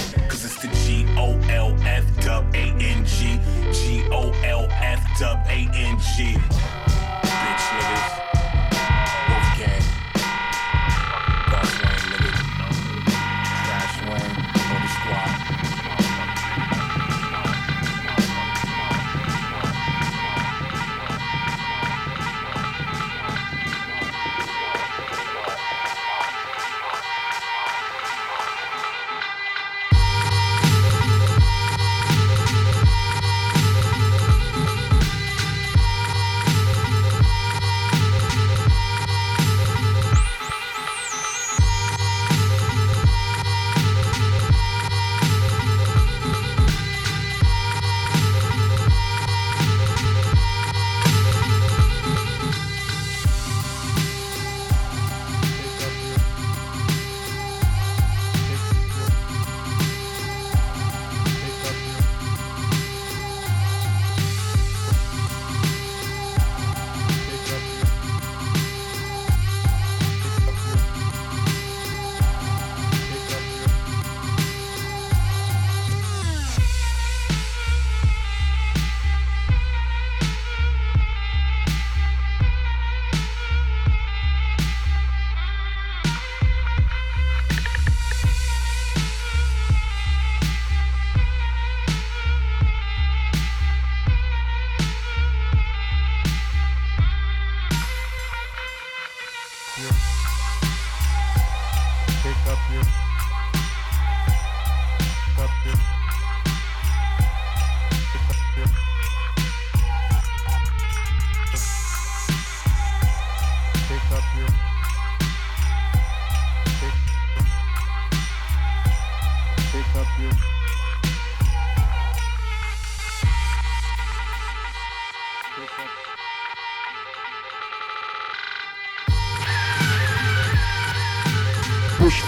[1.16, 3.38] O L F W A N G.
[3.72, 6.34] G O L F W A N G.
[7.22, 8.33] Bitch niggas.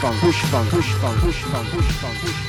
[0.06, 2.45] Funk, bush funk, bush funk, bush funk, bush funk, funk,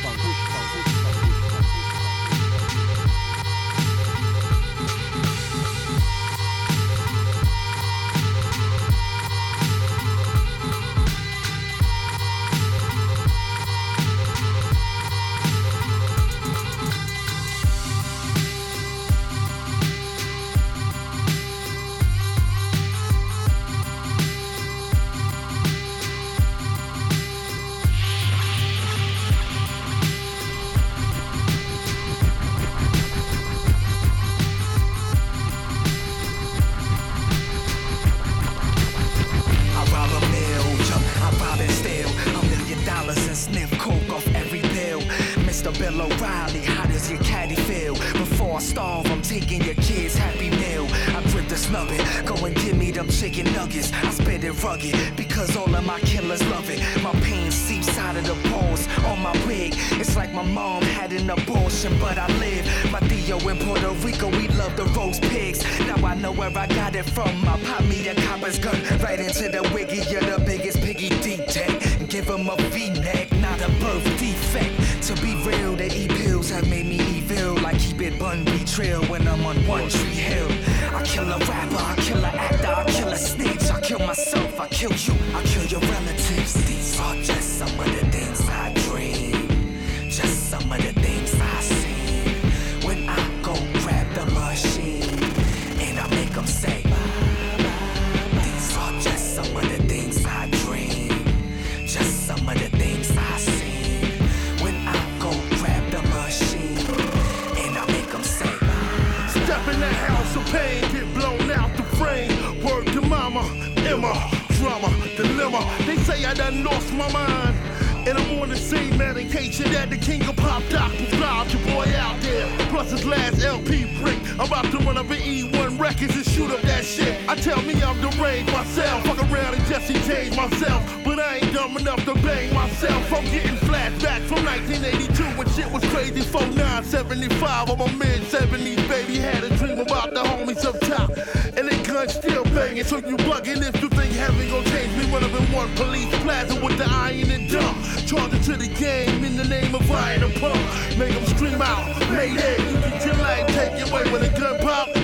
[149.76, 150.98] of iron pump.
[150.98, 152.58] Make them scream out, Mayday.
[152.72, 154.97] You get your life taken away when a gun pop.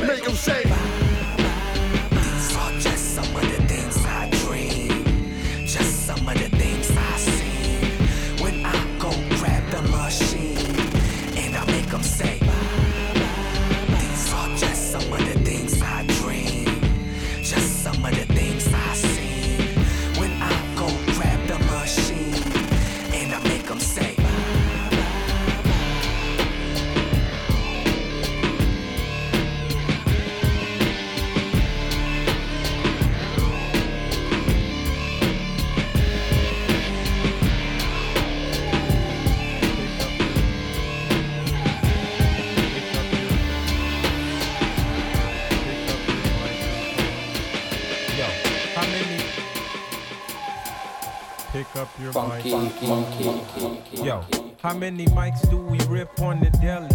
[52.13, 52.71] Funky, mic.
[52.73, 53.23] funky,
[53.59, 54.03] funky.
[54.03, 54.23] Yo,
[54.61, 56.87] how many mics do we rip on the deli?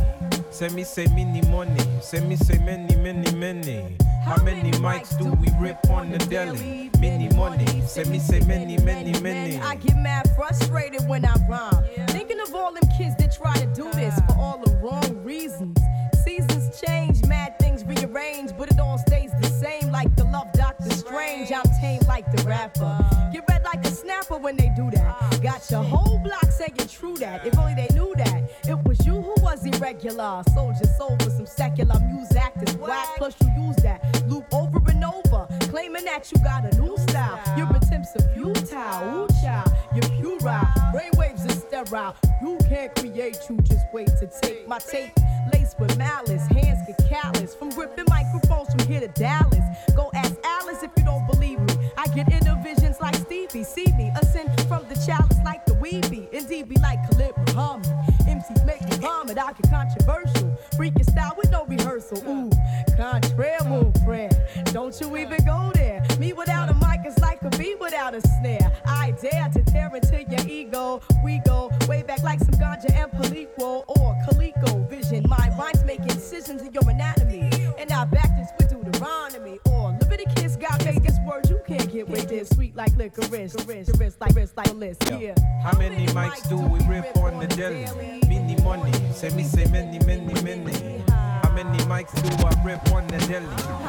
[0.53, 1.83] Say me say many money.
[2.01, 3.97] Say me say many, many, many.
[4.25, 6.93] How many mics do we rip on the deli?
[7.01, 7.67] Many money.
[7.85, 9.59] Say me say many, many, many.
[9.59, 11.85] I get mad frustrated when I rhyme.
[12.11, 15.77] Thinking of all them kids that try to do this for all the wrong reasons.
[16.23, 20.91] Seasons change, mad things rearrange, but it all stays the same like the love Doctor
[20.91, 21.51] Strange.
[21.51, 23.28] I'm tame like the rapper.
[25.71, 27.47] Your whole block saying true that.
[27.47, 28.43] If only they knew that.
[28.65, 30.43] It was you who was irregular.
[30.55, 33.09] Soldier sold for some secular music actors whack.
[33.17, 35.47] Plus you use that loop over and over.
[35.71, 37.41] Claiming that you got a new style.
[37.57, 39.25] Your attempts are futile.
[39.25, 40.67] Ooh, child, you're puerile.
[40.93, 42.17] Brainwaves are sterile.
[42.43, 45.13] You can't create, you just wait to take my tape.
[45.53, 47.55] Laced with malice, hands get callous.
[47.55, 49.58] From gripping microphones from here to Dallas.
[65.01, 66.05] You even go there.
[66.19, 68.73] Me without a mic is like a bee without a snare.
[68.87, 71.01] I dare to tear into your ego.
[71.25, 75.25] We go way back like some ganja and Palico or Calico vision.
[75.29, 77.51] My mind's making incisions in your anatomy.
[77.79, 80.57] And I back this with Deuteronomy or Leviticus.
[80.57, 82.49] God made this word you can't get with this.
[82.51, 85.05] Sweet like licorice, wrist, wrist like wrist like list.
[85.11, 85.35] Yeah.
[85.63, 87.87] How many mics do we rip on the deli?
[88.29, 91.03] Mini money, say me say many, many, many.
[91.09, 93.47] How many mics do I rip on the deli?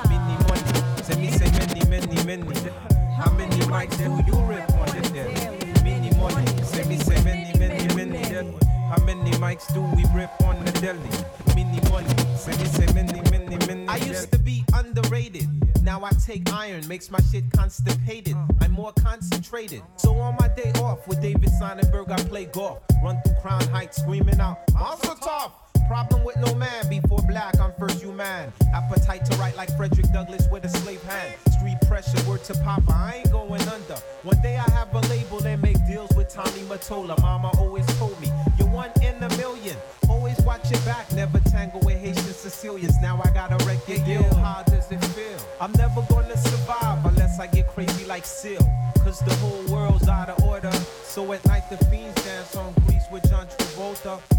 [0.10, 2.70] Mini money, say me say many, many, many.
[3.18, 5.84] How many mics do you rip on the deli?
[5.84, 8.58] Mini money, say me say many, many, many.
[8.90, 11.10] How many mics do we rip on the deli?
[11.56, 13.88] Mini money, say me say many, many, many.
[13.88, 15.48] I used to be underrated.
[15.84, 18.36] Now I take iron, makes my shit constipated.
[18.62, 19.82] I'm more concentrated.
[19.98, 22.80] So on my day off with David Sonenberg, I play golf.
[23.04, 25.69] Run through Crown Heights, screaming out, Monster Tough!
[25.90, 28.54] Problem with no man, before black, I'm first human.
[28.76, 31.34] Appetite to write like Frederick Douglass with a slave hand.
[31.58, 33.96] Street pressure, word to Papa, I ain't going under.
[34.22, 37.20] One day I have a label and make deals with Tommy Mottola.
[37.24, 39.76] Mama always told me, you're one in a million.
[40.08, 43.02] Always watch your back, never tangle with Haitian Sicilians.
[43.02, 44.32] Now I got a record deal.
[44.36, 45.40] How does it feel?
[45.60, 48.62] I'm never gonna survive unless I get crazy like Seal.
[49.04, 50.72] Cause the whole world's out of order.
[51.04, 51.84] So at night the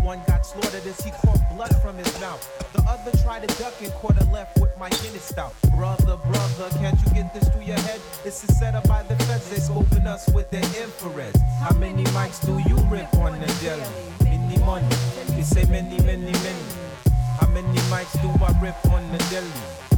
[0.02, 2.40] One got slaughtered as he caught blood from his mouth.
[2.72, 5.54] The other tried to duck and caught a left with my Guinness stout.
[5.76, 8.00] Brother, brother, can't you get this through your head?
[8.24, 9.50] This is set up by the feds.
[9.50, 11.36] They scoping us with their infrared.
[11.60, 13.84] How many mics do you rip on the deli?
[14.24, 14.88] Many money,
[15.28, 16.64] they say many, many, many.
[17.38, 19.50] How many mics do I rip on the deli?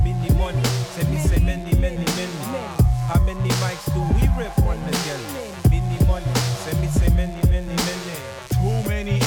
[0.02, 0.62] Many money,
[0.94, 2.82] say me say many, many, many.
[3.06, 5.52] How many mics do we rip on the deli?
[5.70, 8.16] Many money, say me say many, many, many.
[8.50, 9.18] Too many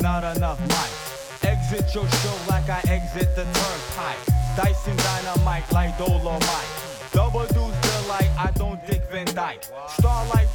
[0.00, 1.44] Not enough mics.
[1.44, 4.22] Exit your show like I exit the turnpike.
[4.56, 6.88] Dyson dynamite like Dolomite.
[7.12, 9.64] Double deuce delight, I don't dick Van Dyke.
[9.98, 10.47] Starlight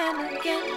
[0.00, 0.69] and again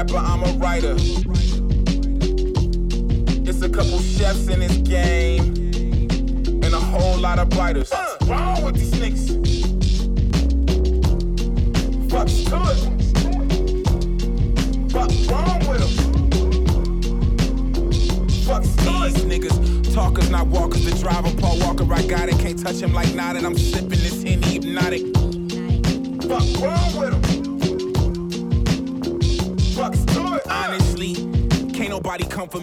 [0.00, 1.09] rapper, I'm a writer.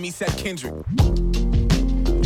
[0.07, 0.73] me said Kendrick.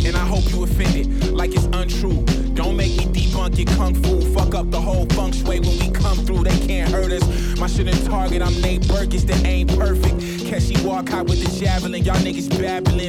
[0.04, 2.22] And I hope you offended, like it's untrue.
[2.54, 4.20] Don't make me debunk your kung fu.
[4.32, 6.44] Fuck up the whole feng shui when we come through.
[6.44, 7.24] They can't hurt us.
[7.58, 10.46] My shit in target, I'm Nate Burgess that ain't perfect.
[10.46, 13.01] Catch she walk out with the javelin, y'all niggas babbling.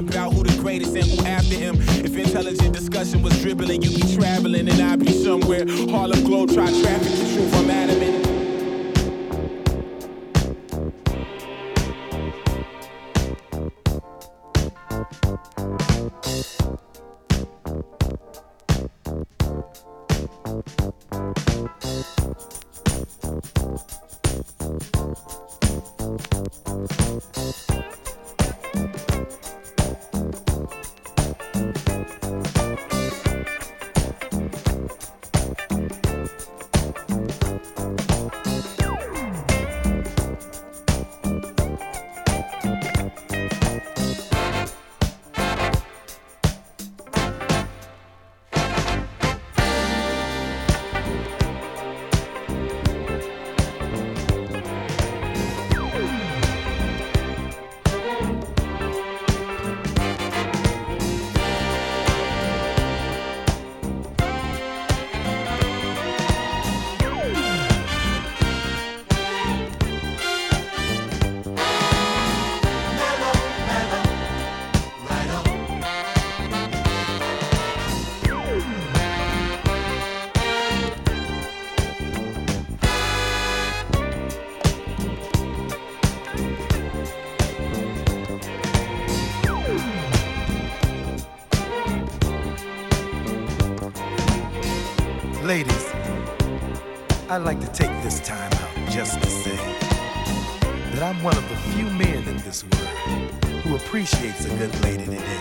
[104.04, 105.40] appreciates a good lady today.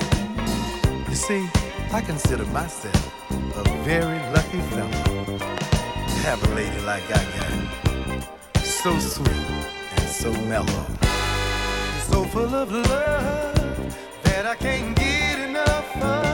[1.09, 1.49] You see,
[1.91, 3.13] I consider myself
[3.57, 8.63] a very lucky fellow to have a lady like I got.
[8.63, 9.51] So sweet
[9.97, 10.87] and so mellow.
[12.09, 16.32] So full of love that I can't get enough of.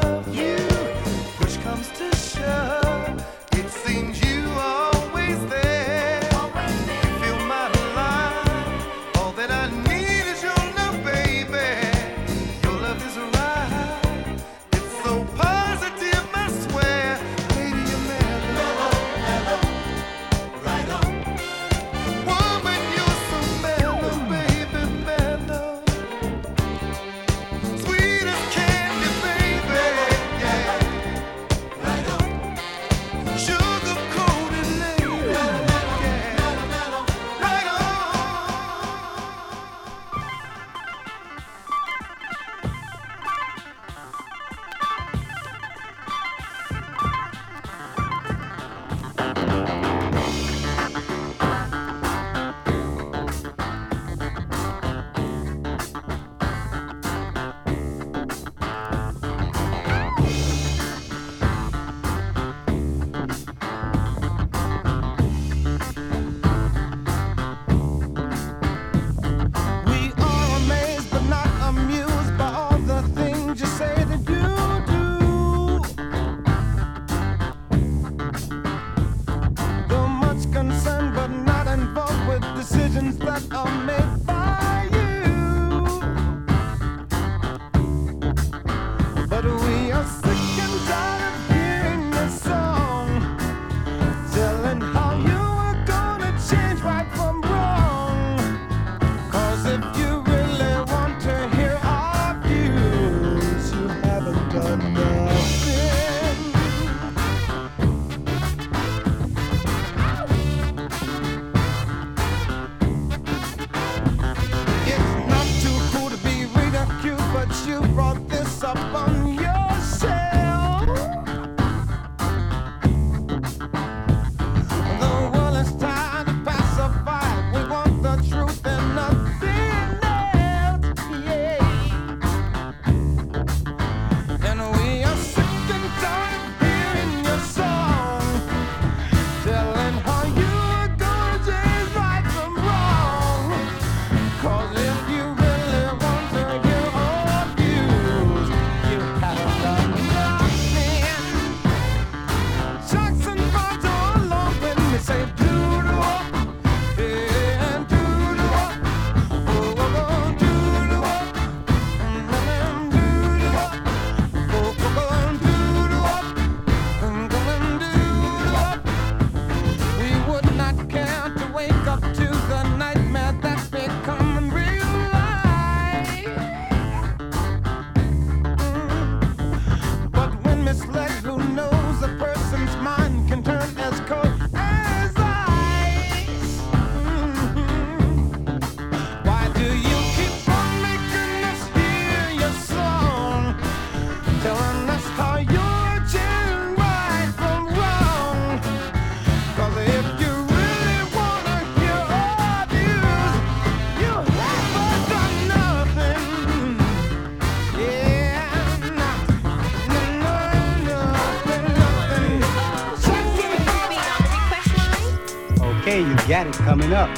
[216.68, 217.08] Coming up.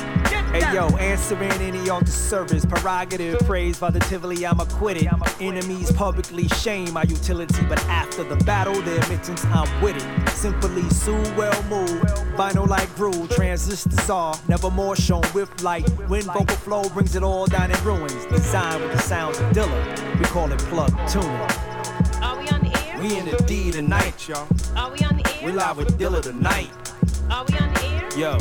[0.53, 5.09] Hey yo, answering any altar service, prerogative, praise positively, I'm acquitted.
[5.41, 10.29] Enemies publicly shame my utility, but after the battle, their mittens, I'm with it.
[10.29, 12.05] Simply sue, well moved,
[12.37, 15.89] vinyl like groove, transistors are never more shown with light.
[16.09, 20.19] When vocal flow brings it all down in ruins, designed with the sounds of Dilla.
[20.21, 21.29] We call it plug tuning.
[22.23, 23.01] Are we on the air?
[23.01, 24.47] We in the D tonight, y'all.
[24.77, 25.45] Are we on the air?
[25.45, 26.71] We live with Dilla tonight.
[27.29, 27.91] Are we on the air?
[28.17, 28.39] Yo,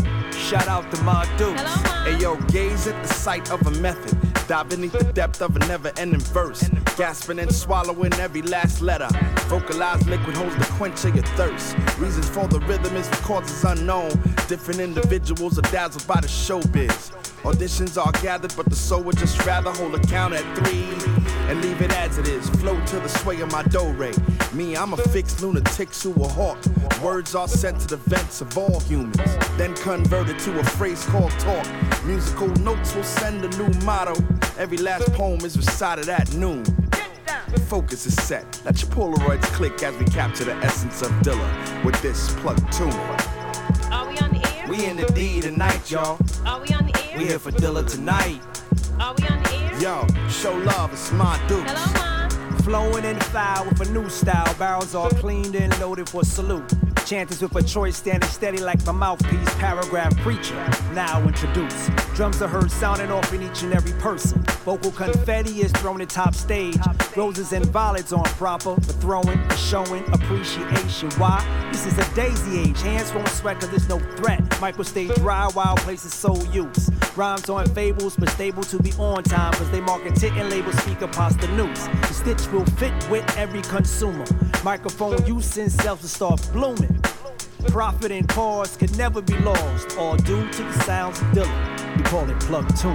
[0.49, 1.61] shout out to my dudes.
[2.05, 4.17] Hey yo, gaze at the sight of a method.
[4.47, 6.67] Dive beneath the depth of a never ending verse.
[6.97, 9.07] Gasping and swallowing every last letter.
[9.41, 11.77] Vocalized liquid holds the quench of your thirst.
[11.99, 14.09] Reasons for the rhythm is for causes unknown.
[14.47, 17.11] Different individuals are dazzled by the showbiz.
[17.43, 20.83] Auditions are gathered, but the soul would just rather hold a count at three
[21.47, 22.49] and leave it as it is.
[22.49, 24.11] Flow to the sway of my do re.
[24.53, 26.57] Me, I'm a fixed lunatic to a hawk.
[27.03, 29.15] Words are sent to the vents of all humans,
[29.57, 31.65] then converted to a phrase called talk.
[32.03, 34.13] Musical notes will send a new motto.
[34.57, 36.65] Every last poem is recited at noon.
[37.67, 38.61] Focus is set.
[38.65, 42.91] Let your Polaroids click as we capture the essence of Dilla with this plug tune.
[43.91, 44.67] Are we on the air?
[44.67, 46.19] We in the D tonight, y'all.
[46.45, 47.17] Are we on the air?
[47.17, 48.41] We here for Dilla tonight.
[48.99, 49.81] Are we on the air?
[49.81, 51.71] Yo, show love, it's my dudes.
[51.71, 52.29] Hello, Mom.
[52.59, 54.53] Flowing in fire with a new style.
[54.55, 56.69] Barrels all cleaned and loaded for salute.
[57.09, 59.55] Chanters with a choice standing steady like my mouthpiece.
[59.55, 60.53] Paragraph preacher,
[60.93, 61.89] now introduced.
[62.13, 64.39] Drums are heard sounding off in each and every person.
[64.63, 66.77] Vocal confetti is thrown at top stage.
[67.17, 71.09] Roses and violets on proper for throwing and showing appreciation.
[71.17, 71.43] Why?
[71.71, 72.79] This is a daisy age.
[72.81, 74.43] Hands won't sweat cause there's no threat.
[74.61, 76.91] Micro stay dry while places sole use.
[77.15, 79.53] Rhymes on fables, but stable to be on time.
[79.53, 81.87] Cause they market it and label speaker the news.
[82.07, 84.25] The stitch will fit with every consumer.
[84.63, 86.93] Microphone use and self to start blooming.
[87.67, 91.97] Profit and cause could never be lost, all due to the sounds of Dilla.
[91.97, 92.91] We call it plug tune.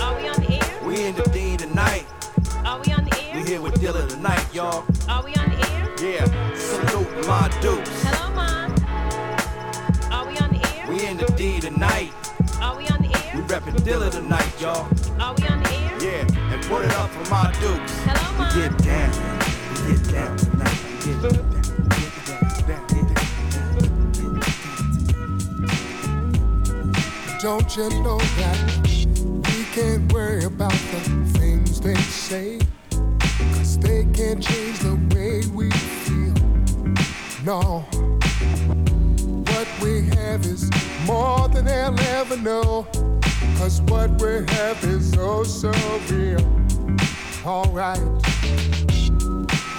[0.00, 0.86] Are we on the air?
[0.86, 2.06] We in the D tonight.
[2.64, 3.36] Are we on the air?
[3.36, 4.86] We here with Dilla tonight, y'all.
[5.06, 5.94] Are we on the air?
[6.00, 7.90] Yeah, salute my dudes.
[8.02, 8.72] Hello, Mom.
[10.12, 10.88] Are we on the air?
[10.88, 12.10] We in the D tonight.
[12.62, 13.36] Are we on the air?
[13.36, 14.88] We reppin' Dilla tonight, y'all.
[15.20, 16.02] Are we on the air?
[16.02, 17.92] Yeah, and put it up for my dukes.
[18.06, 18.56] Hello, Mom.
[18.56, 19.86] We get down.
[19.86, 20.43] We get down
[21.04, 21.12] Don't
[27.76, 28.56] you know that
[29.46, 31.00] we can't worry about the
[31.38, 32.58] things they say?
[33.52, 36.32] Cause they can't change the way we feel.
[37.44, 37.80] No.
[39.52, 40.70] What we have is
[41.04, 42.86] more than they'll ever know.
[43.58, 45.70] Cause what we have is oh so
[46.08, 46.40] real.
[47.44, 48.00] Alright.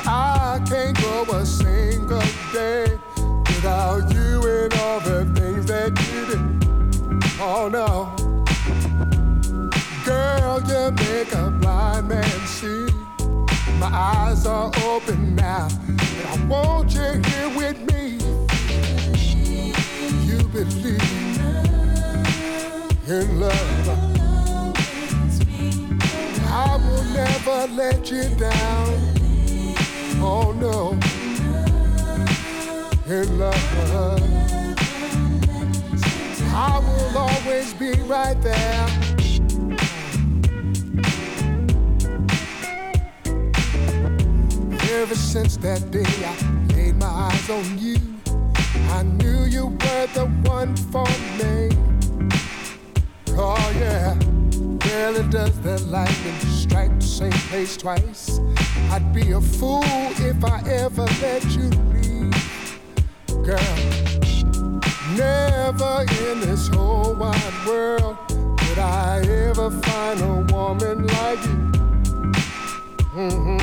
[0.07, 2.21] I can't go a single
[2.53, 2.99] day
[3.47, 6.39] without you and all the things that you do.
[7.41, 8.13] Oh no.
[10.05, 12.85] Girl, you make a blind man see.
[13.79, 18.19] My eyes are open now, and I want you here with me.
[20.27, 21.39] You believe
[23.07, 23.89] in love.
[26.47, 29.14] I will never let you down.
[30.27, 30.91] Oh no.
[33.05, 34.21] In love.
[36.51, 38.87] I will always be right there.
[44.99, 47.97] Ever since that day I laid my eyes on you,
[48.89, 51.05] I knew you were the one for
[51.37, 51.69] me.
[53.37, 54.17] Oh yeah,
[55.29, 55.55] does
[56.63, 58.39] strike the same place twice?
[58.91, 59.83] I'd be a fool
[60.31, 62.33] if I ever let you leave,
[63.45, 63.75] girl.
[65.15, 68.17] Never in this whole wide world
[68.57, 71.71] could I ever find a woman like you.
[73.15, 73.61] Mhm.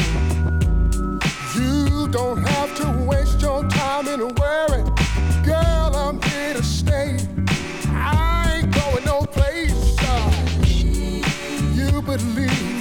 [1.55, 4.83] You don't have to waste your time in worry.
[5.45, 7.19] Girl, I'm here to stay.
[7.89, 9.97] I ain't going no place.
[10.01, 10.31] uh.
[11.79, 12.72] You believe,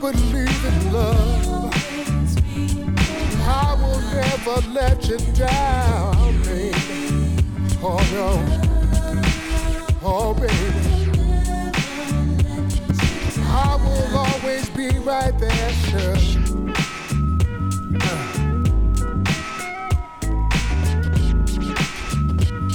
[0.00, 1.74] believe in love.
[3.46, 7.36] I will never let you down, baby.
[7.82, 8.30] Oh no,
[10.02, 11.00] oh baby.
[13.42, 16.16] I will always be right there, sure.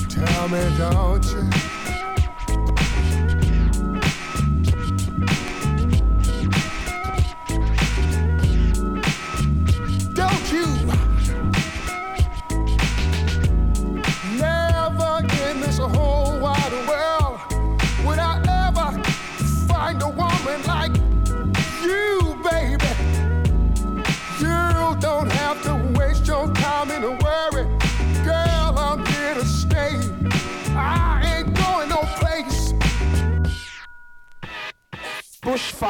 [0.09, 1.14] Tell me, don't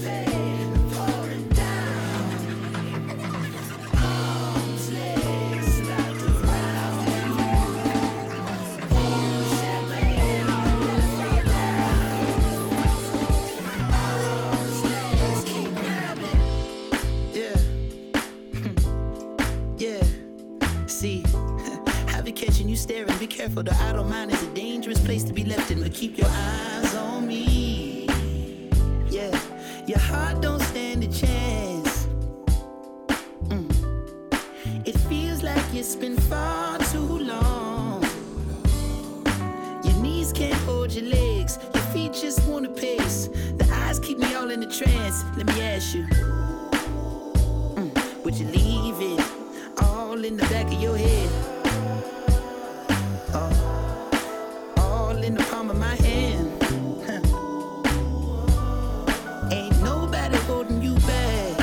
[0.00, 0.47] Yeah.
[22.78, 23.18] Staring.
[23.18, 25.92] Be careful, the I don't mind is a dangerous place to be left in, but
[25.92, 28.06] keep your eyes on me.
[29.10, 29.38] Yeah,
[29.86, 32.06] your heart don't stand a chance.
[33.48, 33.68] Mm.
[34.86, 38.02] It feels like it's been far too long.
[39.84, 43.28] Your knees can't hold your legs, your feet just wanna pace.
[43.58, 45.24] The eyes keep me all in a trance.
[45.36, 46.06] Let me ask you.
[48.24, 49.24] Would you leave it
[49.82, 51.57] all in the back of your head?
[53.34, 53.52] Uh,
[54.78, 56.50] all in the palm of my hand.
[59.52, 61.56] Ain't nobody holding you back.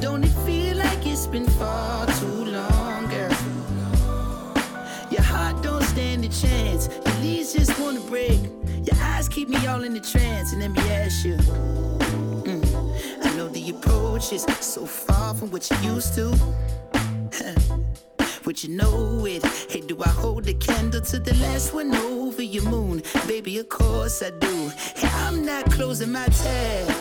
[0.00, 3.32] Don't it feel like it's been far too long, girl?
[5.10, 6.88] Your heart don't stand a chance.
[7.06, 8.40] Your knees just wanna break.
[8.84, 10.52] Your eyes keep me all in a trance.
[10.52, 11.38] And let me ask you.
[13.22, 16.34] I know the approach is so far from what you used to.
[18.44, 19.42] Would you know it?
[19.70, 23.02] Hey, do I hold the candle to the last one over your moon?
[23.26, 24.70] Baby, of course I do.
[24.94, 26.94] Hey, I'm not closing my tab.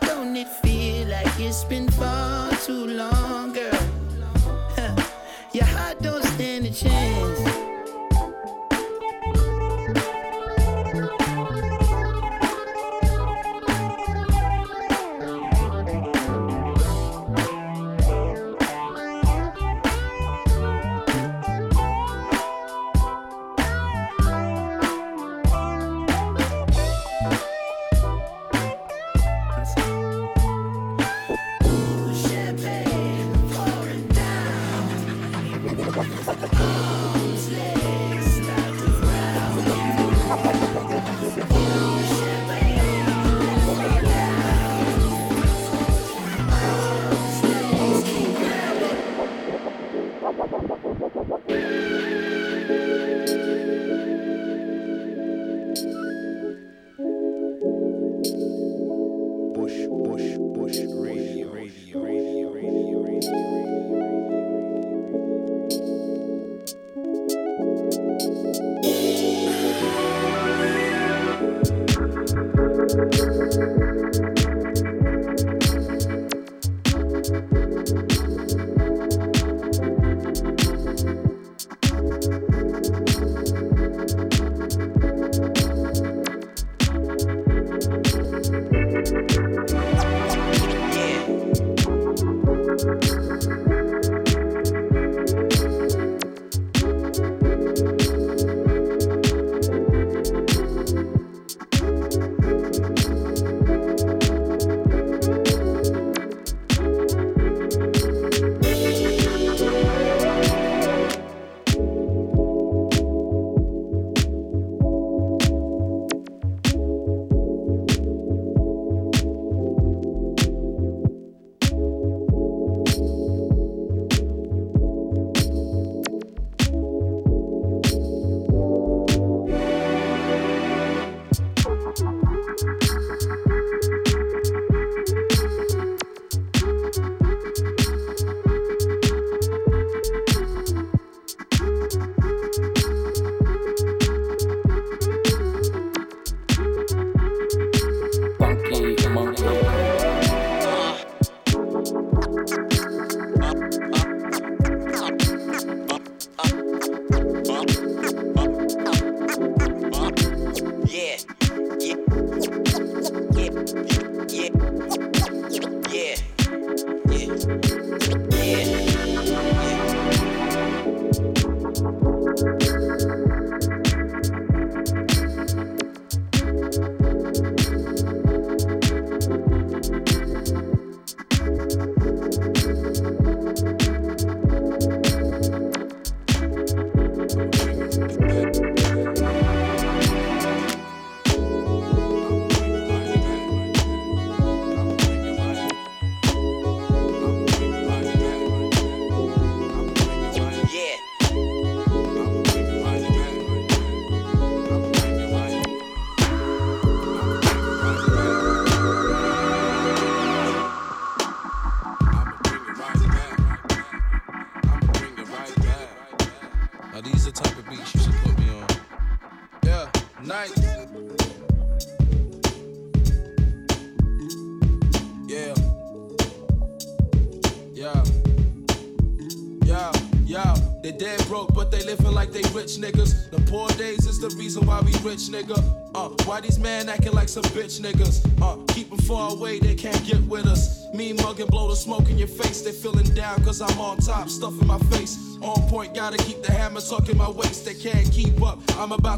[0.00, 3.88] Don't it feel like it's been far too long, girl?
[4.76, 4.96] Huh.
[5.52, 7.41] Your heart don't stand a chance.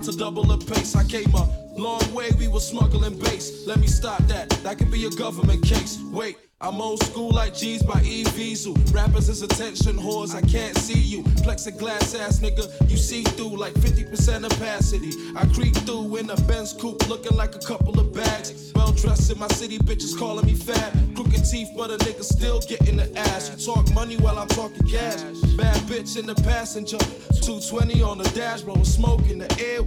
[0.05, 0.95] To double the pace.
[0.95, 1.49] I came a
[1.79, 3.67] long way, we was smuggling base.
[3.67, 4.51] Let me stop that.
[4.63, 5.99] That could be a government case.
[6.13, 6.37] Wait.
[6.61, 8.75] I'm old school like G's by E Diesel.
[8.91, 11.23] Rappers is attention whores, I can't see you.
[11.45, 15.13] Plexiglass ass nigga, you see through like 50% opacity.
[15.37, 18.73] I creep through in a Benz coupe looking like a couple of bags.
[18.75, 20.95] Well dressed in my city, bitches calling me fat.
[21.15, 23.51] Crooked teeth, but a nigga still getting the ass.
[23.51, 25.21] You talk money while I'm talking cash.
[25.59, 26.99] Bad bitch in the passenger,
[27.43, 28.57] 220 on the the air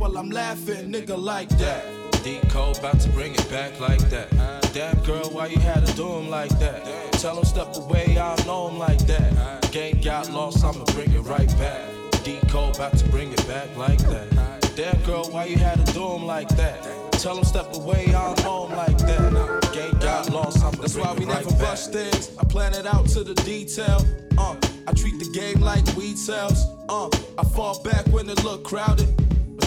[0.07, 1.83] while I'm laughing, nigga like that.
[2.23, 4.29] D code about to bring it back like that.
[4.73, 6.85] Damn girl, why you had to do him like that?
[7.13, 9.69] Tell him step away, I know him like that.
[9.71, 11.81] Game got lost, I'ma bring it right back.
[12.23, 14.27] D code about to bring it back like that.
[14.75, 16.83] Damn girl, why you had to do him like that?
[17.13, 19.69] Tell him step away, I know him like that.
[19.73, 21.61] Game got lost, I'ma That's why we right never back.
[21.61, 22.31] rush things.
[22.39, 24.05] I plan it out to the detail.
[24.37, 24.55] Uh,
[24.87, 26.65] I treat the game like weed sales.
[26.87, 29.07] Uh, I fall back when it look crowded.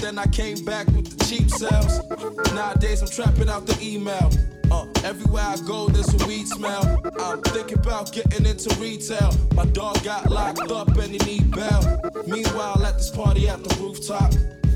[0.00, 2.00] Then I came back with the cheap sales.
[2.54, 4.30] Nowadays I'm trapping out the email.
[4.70, 7.02] Uh, everywhere I go, there's a weed smell.
[7.20, 9.30] I'm thinking about getting into retail.
[9.54, 12.00] My dog got locked up and he need bail.
[12.26, 14.32] Meanwhile, at this party at the rooftop,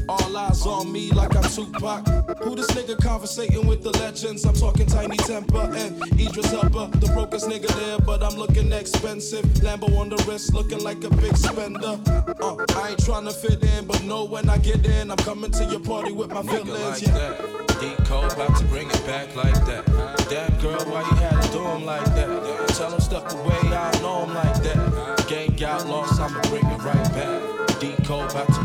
[0.08, 2.06] all eyes on me like I'm Tupac.
[2.42, 4.44] Who this nigga conversating with the legends?
[4.44, 6.90] I'm talking Tinie Tempah and Idris Elba.
[6.98, 9.44] The brokest nigga there, but I'm looking expensive.
[9.62, 11.98] Lambo on the wrist, looking like a big spender.
[12.40, 15.50] Uh, I ain't trying to fit in, but know when I get in, I'm coming
[15.52, 17.02] to your party with my Nigga villains.
[17.06, 17.64] like that.
[17.80, 19.84] D code about to bring it back like that.
[20.30, 22.68] Damn girl, why you had to do him like that?
[22.68, 25.26] Tell him step away, I know him like that.
[25.28, 27.80] Game got lost, I'ma bring it right back.
[27.80, 28.63] D code about to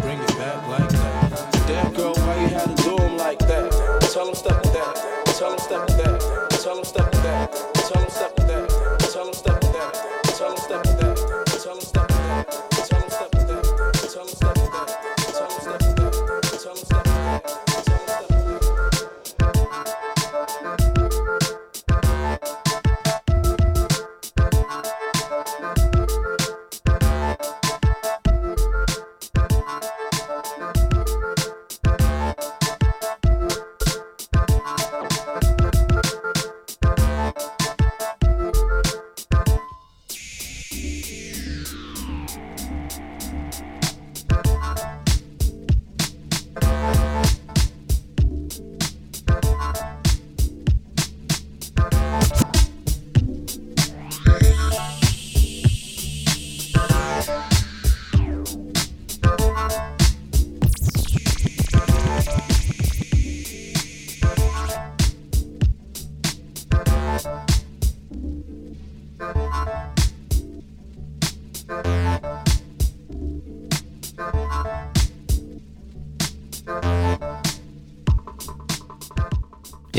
[4.11, 4.95] Tell them step it down.
[5.38, 5.98] Tell them step down.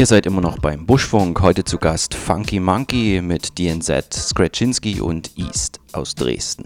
[0.01, 1.43] Ihr seid immer noch beim Buschfunk.
[1.43, 6.65] Heute zu Gast Funky Monkey mit DNZ, Skraczynski und East aus Dresden.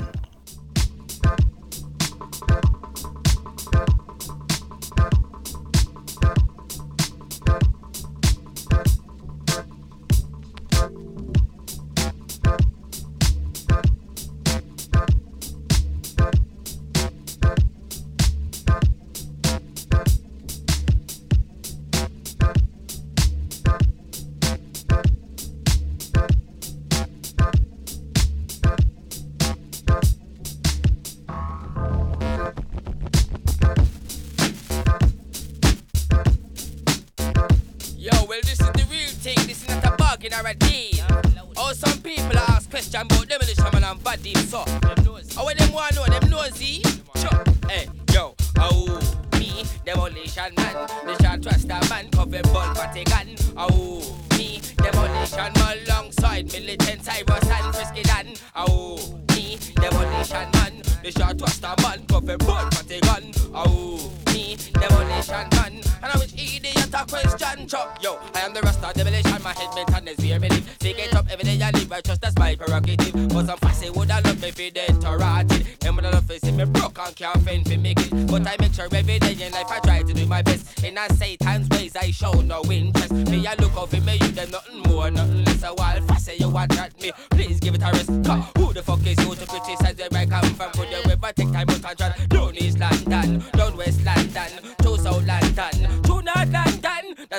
[43.66, 44.35] About demolition man and body.
[44.35, 46.82] So, oh, when them want know, them nosy.
[47.16, 47.45] Sure.
[47.69, 49.01] Hey, yo, oh,
[49.39, 50.89] me, demolition man.
[51.07, 53.36] The shot trust a man, cover ball, gun.
[53.57, 58.35] Oh, me, demolition man, alongside militant Cyrus and Frisky Dan.
[58.55, 60.82] Oh, me, demolition man.
[61.03, 62.69] The shot trust a man, cover ball,
[63.01, 63.32] gun.
[63.55, 65.81] Oh, me, demolition man.
[66.03, 68.03] And I wish idiot a question chop.
[68.03, 70.49] Yo, I am the rasta demolition, my head bent and is where me
[70.85, 73.15] Take it up every day I live, I trust that's my prerogative.
[73.31, 75.65] But some fussy would I love me for dead or rotted.
[75.81, 78.27] Them would I love to see me broke and can't fend for make it.
[78.27, 80.85] But I make sure every day in life I try to do my best.
[80.85, 83.12] In a Satan's ways I show no interest.
[83.12, 85.61] Me I look out me, you them nothing more, nothing less.
[85.61, 88.11] So while fussy you want at me, please give it a rest.
[88.23, 90.70] 'Cause who the fuck is you to criticize where I come from?
[90.73, 92.28] Could you ever take time out.
[92.28, 93.53] Down East London, down West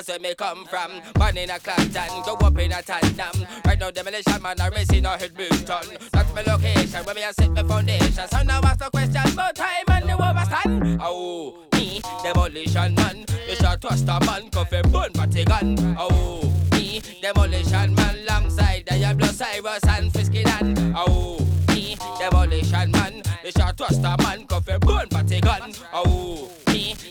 [0.06, 1.02] That's where me come from.
[1.14, 3.46] Born in a Clapton, go up in a tandem.
[3.64, 5.98] Right now demolition man are racing a head Bigton.
[6.12, 8.28] That's my location where me a set my foundation.
[8.28, 10.98] So now ask the question about time and you overstand.
[11.00, 15.96] Oh, me demolition man, me shot a man, coffee party gun.
[15.98, 20.94] Oh, me demolition man, alongside Diablo Cyrus and Frisky Dan.
[20.96, 25.72] Oh, me demolition man, me shot twister man, coffee party gun.
[25.92, 26.48] Oh,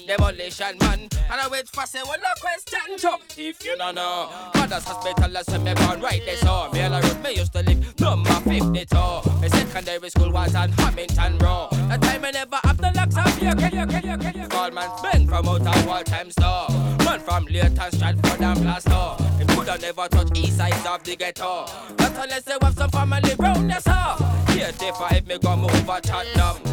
[0.06, 2.98] demolition man, and I wait for say one no question.
[2.98, 6.38] So if you don't know, Mother's Hospital, I say me born right there.
[6.38, 8.96] So me I road me used to live number 52.
[8.96, 11.68] My secondary school was on Hamilton Row.
[11.72, 13.42] That time I never have the locks up.
[13.42, 16.68] You can, you can, you you Call man Ben from out of all time store.
[17.00, 19.24] Man from Leyton, Stratford and Blaster.
[19.38, 21.66] Him coulda never touch east side of the ghetto.
[22.00, 24.16] Not unless they have some family round there, sir.
[24.50, 26.65] 85 me go move a Chatham.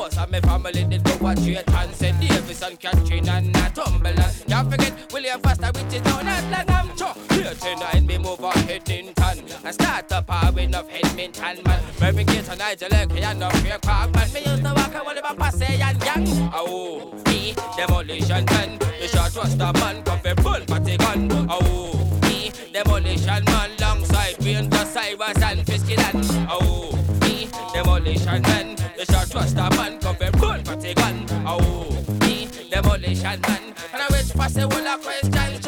[0.00, 2.18] Most of my family did go watch it and St.
[2.18, 4.44] Davis and Catherine and Northumberland.
[4.48, 6.96] Can't forget William Foster, which is known as Langham.
[6.96, 11.82] Cho, 89 me move a Headington and start up a win of Edmonton, man.
[12.00, 14.32] Mary Gates and Nigel Leckie and no fear park, man.
[14.32, 16.50] Me used to walk a wall about Passe and Young.
[16.54, 18.78] Oh, me, demolition man.
[18.78, 21.28] The shot was the man, come for full party gun.
[21.50, 23.70] Oh, me, demolition man.
[23.78, 26.48] Alongside Wayne, Cyrus and Fisky Dan.
[26.50, 26.90] Oh,
[27.20, 28.79] me, demolition man.
[29.00, 31.24] The shot was the man, come for full party gun.
[31.46, 31.88] Oh,
[32.20, 33.74] me, demolition man.
[33.94, 35.59] And I wish for say all a question,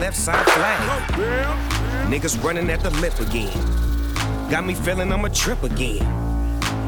[0.00, 0.80] left side flag.
[2.10, 3.52] Niggas running at the lip again.
[4.50, 6.02] Got me feeling I'm a trip again.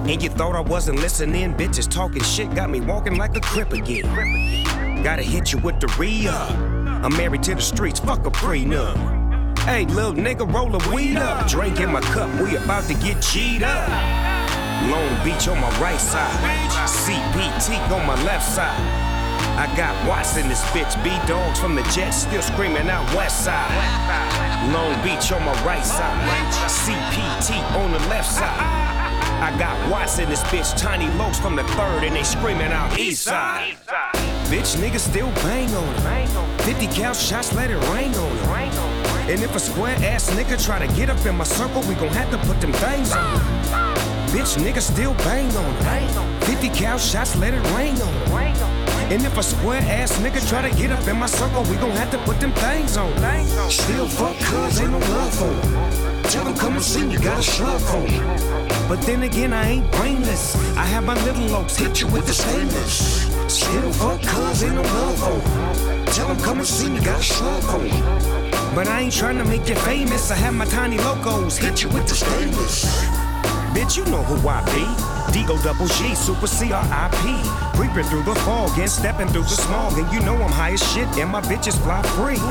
[0.09, 1.55] And you thought I wasn't listening?
[1.55, 4.05] Bitches talking shit got me walking like a crip again.
[5.03, 8.97] Gotta hit you with the re I'm married to the streets, fuck a prenup.
[9.61, 11.47] Hey, little nigga, roll a weed up.
[11.47, 13.89] Drink in my cup, we about to get G'd up.
[14.91, 16.33] Long Beach on my right side,
[16.87, 18.98] CPT on my left side.
[19.59, 23.45] I got Watts in this bitch, B dogs from the Jets still screaming out West
[23.45, 23.75] Side.
[24.73, 26.15] Long Beach on my right side,
[26.69, 28.55] CPT on the left side.
[29.43, 32.97] I got Watts in this bitch, Tiny Lokes from the third, and they screaming out
[33.01, 33.75] East Side.
[34.47, 36.63] Bitch, niggas still bang on it.
[36.63, 39.29] 50 cal shots, let it rain on it.
[39.29, 42.11] And if a square ass nigga try to get up in my circle, we gon'
[42.11, 43.43] have to put them things on it.
[44.31, 46.45] Bitch, niggas still bang on it.
[46.45, 48.68] 50 cal shots, let it rain on it.
[49.11, 51.93] And if a square ass nigga try to get up in my circle, we gon'
[51.93, 53.11] have to put them things on.
[53.71, 56.29] Still fuck cuz ain't no love for.
[56.29, 58.59] Tell them come and see me, got a slug for 'em.
[58.87, 60.57] But then again, I ain't brainless.
[60.77, 63.27] I have my little lokes hit you with the stainless.
[63.49, 65.41] Still fuck cuz ain't no love for.
[66.13, 68.03] Tell them come and see me, got a slug for 'em.
[68.75, 70.31] But I ain't trying to make you famous.
[70.31, 72.85] I have my tiny locos hit you with the stainless.
[73.79, 74.83] Bitch, you know who I be.
[75.31, 77.23] Digo double G, super CRIP.
[77.79, 79.97] Creeping through the fog and stepping through the smog.
[79.97, 82.43] And you know I'm high as shit and my bitches fly free.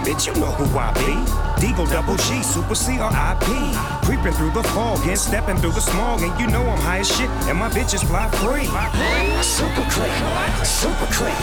[0.00, 1.12] Bitch, you know who I be.
[1.60, 3.44] Digo double G, super CRIP.
[4.00, 6.22] Creeping through the fog and stepping through the smog.
[6.22, 8.64] And you know I'm high as shit and my bitches fly free.
[9.44, 11.36] Super clean, super clean,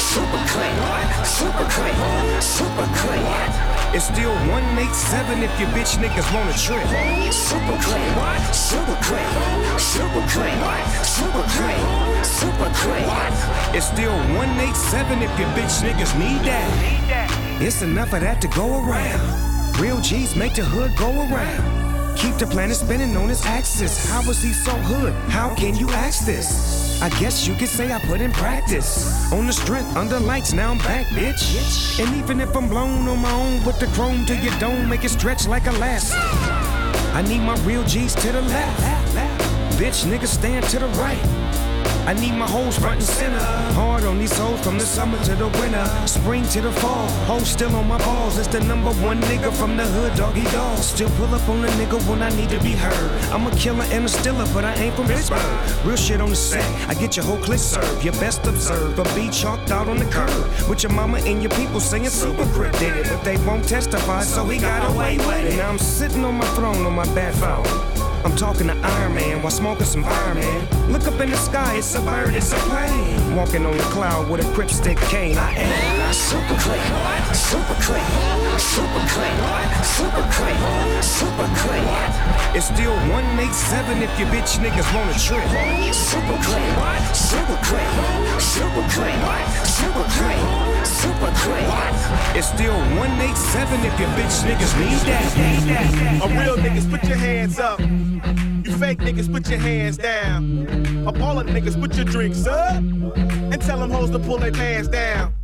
[0.00, 0.80] super clean,
[1.20, 3.81] super clean, super clean.
[3.94, 6.80] It's still 187 if your bitch niggas wanna trip.
[7.30, 10.56] Super clean, super clean, super clean,
[11.04, 13.04] super clean, super clean.
[13.76, 17.60] It's still 187 if your bitch niggas need that.
[17.60, 19.78] It's enough of that to go around.
[19.78, 21.81] Real G's make the hood go around.
[22.16, 24.08] Keep the planet spinning on its axis.
[24.08, 25.12] How was he so hood?
[25.30, 27.00] How can you ask this?
[27.02, 29.32] I guess you could say I put in practice.
[29.32, 31.98] On the strength, under lights, now I'm back, bitch.
[32.00, 35.04] And even if I'm blown on my own, with the chrome to your dome, make
[35.04, 36.18] it stretch like a elastic.
[37.14, 39.16] I need my real G's to the left.
[39.78, 41.71] Bitch, niggas stand to the right.
[42.04, 43.38] I need my hoes front and center.
[43.74, 47.08] Hard on these hoes from the summer to the winter, spring to the fall.
[47.26, 48.38] Hoes still on my balls.
[48.38, 50.78] It's the number one nigga from the hood, doggy dog.
[50.78, 53.10] Still pull up on a nigga when I need to be heard.
[53.32, 55.86] I'm a killer and a stiller, but I ain't from Pittsburgh.
[55.86, 56.64] Real shit on the set.
[56.88, 58.04] I get your whole clip served.
[58.04, 60.68] Your best observed, but be chalked out on the curb.
[60.68, 64.22] With your mama and your people saying Super Crip did it, but they won't testify,
[64.22, 65.56] so he got away with it.
[65.56, 67.91] Now I'm sitting on my throne on my bad phone.
[68.24, 70.92] I'm talking to Iron Man while smoking some fireman.
[70.92, 73.34] Look up in the sky, it's a bird, it's a plane.
[73.34, 75.36] Walking on the cloud with a crip stick cane.
[75.38, 79.38] I am super clean, super clean, super clean,
[79.82, 82.22] super clean, super clean.
[82.54, 85.42] It's still 187 if your bitch niggas wanna trip.
[85.92, 86.70] Super clean,
[87.14, 89.18] super clean, super clean,
[89.66, 91.66] super clean, super clean.
[92.38, 96.20] It's still 187 if your bitch niggas need that.
[96.22, 97.80] A real niggas, put your hands up.
[97.80, 100.66] You fake niggas, put your hands down.
[101.06, 102.76] A baller niggas, put your drinks up.
[102.76, 105.34] And tell them hoes to pull their pants down.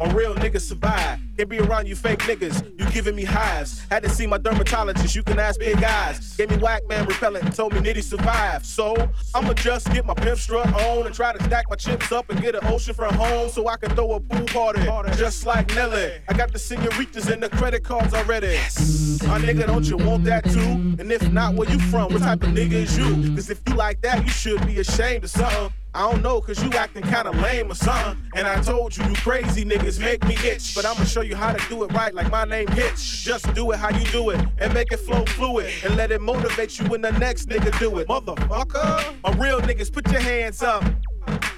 [0.00, 1.18] A real nigga survive.
[1.42, 2.78] Can't be around you fake niggas.
[2.78, 3.84] You giving me highs.
[3.90, 5.16] Had to see my dermatologist.
[5.16, 6.36] You can ask big eyes.
[6.36, 8.64] Gave me whack man repellent told me nitty survive.
[8.64, 8.94] So
[9.34, 12.40] I'ma just get my pimp strut on and try to stack my chips up and
[12.40, 14.82] get an ocean front home so I can throw a pool party.
[15.16, 16.12] Just like Nelly.
[16.28, 18.46] I got the senoritas and the credit cards already.
[18.46, 19.20] Yes.
[19.24, 20.60] My nigga, don't you want that too?
[20.60, 22.12] And if not, where you from?
[22.12, 23.34] What type of nigga is you?
[23.34, 25.72] Cause if you like that, you should be ashamed of something.
[25.94, 28.16] I don't know, cause you acting kinda lame or something.
[28.34, 30.74] And I told you, you crazy niggas make me itch.
[30.74, 33.22] But I'ma show you how to do it right, like my name Hitch.
[33.24, 35.70] Just do it how you do it, and make it flow fluid.
[35.84, 38.08] And let it motivate you when the next nigga do it.
[38.08, 39.14] Motherfucker.
[39.24, 40.84] A real niggas, put your hands up.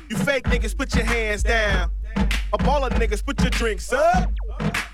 [0.09, 1.91] You fake niggas, put your hands down.
[2.17, 4.31] A baller niggas, put your drinks up.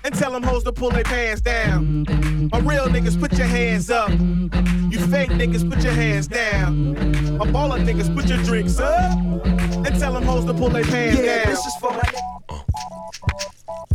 [0.03, 2.05] And tell them hoes to pull their pants down.
[2.53, 4.09] A real niggas, put your hands up.
[4.09, 6.95] You fake niggas, put your hands down.
[7.39, 9.11] A baller niggas, put your drinks up.
[9.85, 11.53] And tell them hoes to pull their pants Yeah, down.
[11.53, 12.01] this is for my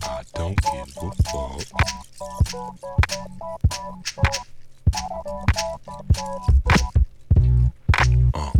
[0.03, 1.63] I don't give a fuck.
[8.35, 8.53] Uh,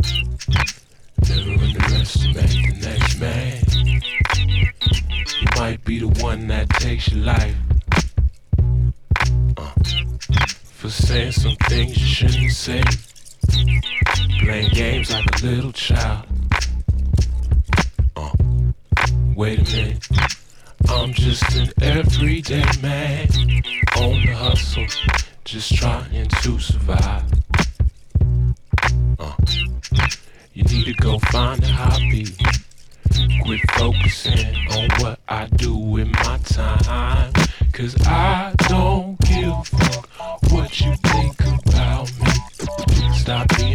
[1.27, 3.63] never underestimate the next man.
[5.41, 7.55] You might be the one that takes your life.
[9.57, 9.73] Uh,
[10.63, 12.83] for saying some things you shouldn't say.
[14.41, 16.25] Playing games like a little child.
[18.15, 18.31] Uh,
[19.35, 20.07] wait a minute.
[20.89, 23.27] I'm just an everyday man
[23.97, 24.85] on the hustle,
[25.43, 27.23] just trying to survive.
[29.19, 29.33] Uh.
[30.53, 32.25] You need to go find a hobby.
[33.43, 37.31] Quit focusing on what I do with my time.
[37.73, 43.13] Cause I don't give a fuck what you think about me.
[43.13, 43.66] Stop being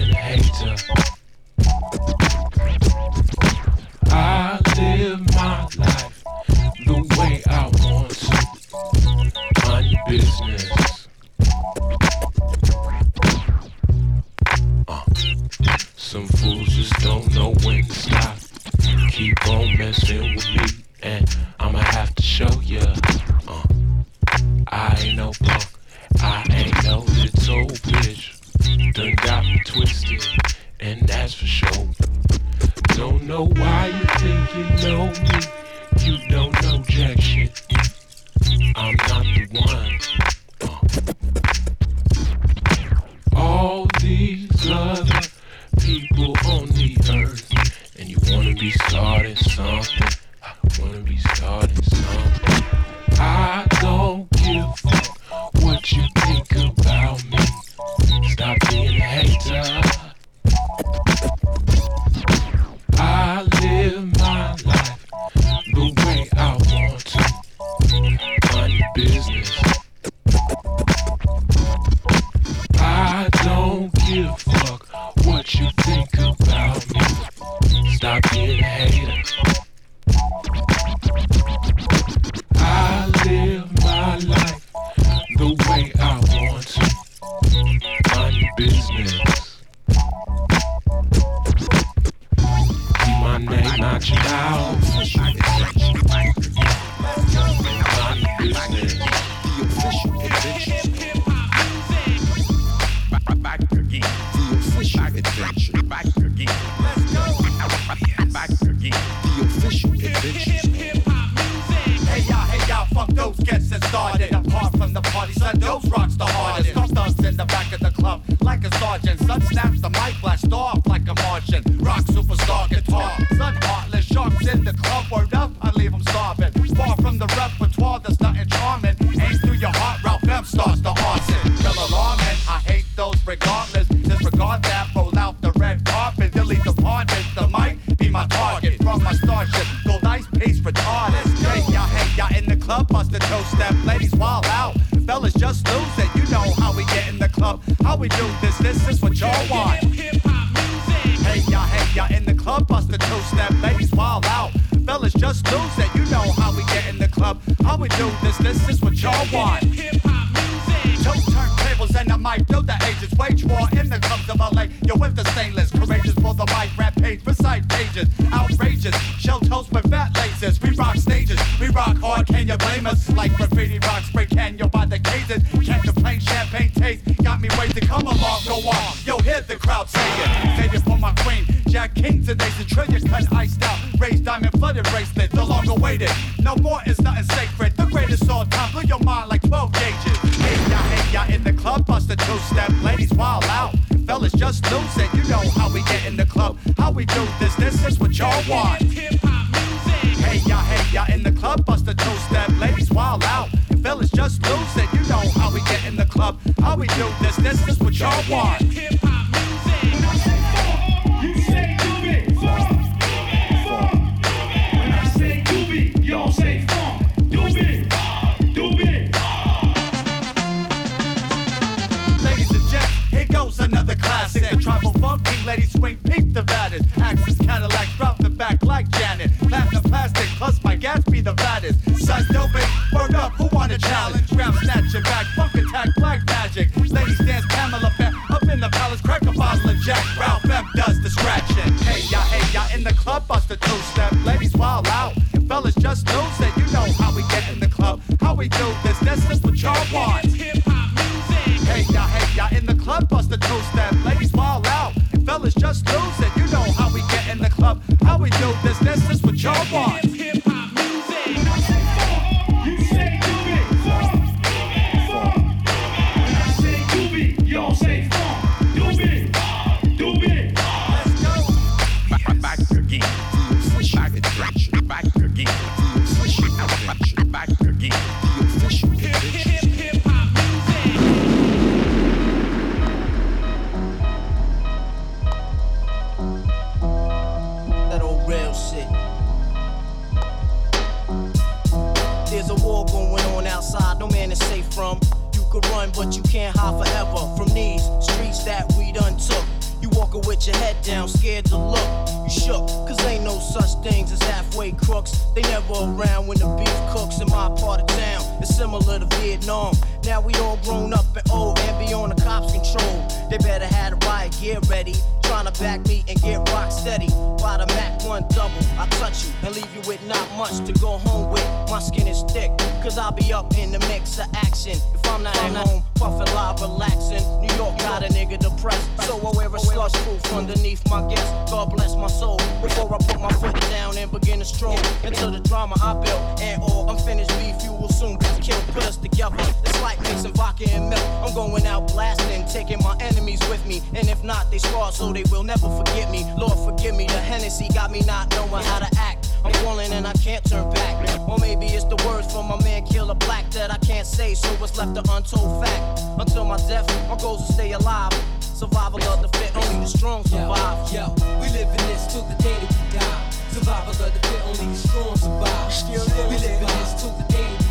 [339.13, 339.37] together.
[339.65, 341.03] It's like mixing vodka and milk.
[341.23, 343.83] I'm going out blasting, taking my enemies with me.
[343.95, 346.25] And if not, they scar so they will never forget me.
[346.37, 347.07] Lord, forgive me.
[347.07, 349.31] The Hennessy got me not knowing how to act.
[349.45, 351.29] I'm falling and I can't turn back.
[351.29, 354.49] Or maybe it's the words from my man Killa Black that I can't say, so
[354.63, 356.01] it's left an untold fact.
[356.19, 358.13] Until my death, my goals to stay alive.
[358.41, 360.93] Survival of the fit, only the strong survive.
[360.93, 363.31] Yo, yo, we live in this till the day that we die.
[363.51, 365.73] Survival of the fit, only the strong survive.
[365.73, 367.62] Still we live in this till the day that we die.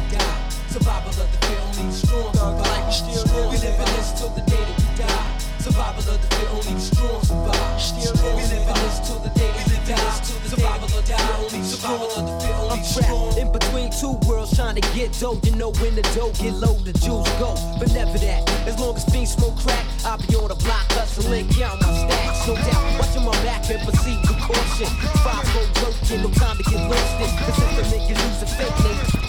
[0.71, 2.93] Survival of the fit, only the strong survive.
[2.93, 5.37] Still we live in this till the day that we die.
[5.59, 7.81] Survival of the fit, only the strong survive.
[7.81, 10.11] Still we live in this till the day that we die.
[10.47, 14.15] Survival of the fit, only survival of the fit, only I'm trapped in between two
[14.23, 15.35] worlds trying to get dough.
[15.43, 17.51] You know when the dough get low, the jewels go.
[17.75, 18.47] But never that.
[18.63, 22.47] As long as fiends smoke crack, I'll be on the block hustling, count my stacks.
[22.47, 24.87] No doubt, watching my back and proceed with caution.
[25.19, 27.31] Five go working, no time to get wasted.
[27.43, 29.20] Cause if the nigga use a fake name,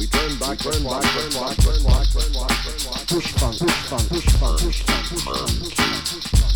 [0.00, 3.04] We turn back, turn back, turn back, turn back, turn back, turn back.
[3.04, 5.60] Buschfunk, push funk, Buschfunk, push funk.
[5.60, 6.49] Bush,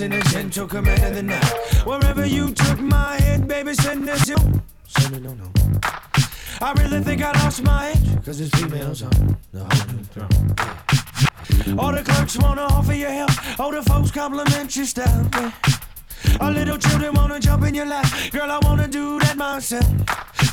[0.00, 1.44] in a gentle command of the night.
[1.84, 4.36] Wherever you took my head, baby, send this you.
[4.86, 5.50] Send it, no, no.
[6.62, 8.24] I really think I lost my edge.
[8.24, 11.78] Cause it's females on the whole new throne.
[11.78, 13.60] All the clerks wanna offer you help.
[13.60, 15.28] All the folks compliment your style.
[15.32, 15.52] Yeah.
[16.40, 18.06] All little children wanna jump in your lap.
[18.30, 19.84] Girl, I wanna do that myself.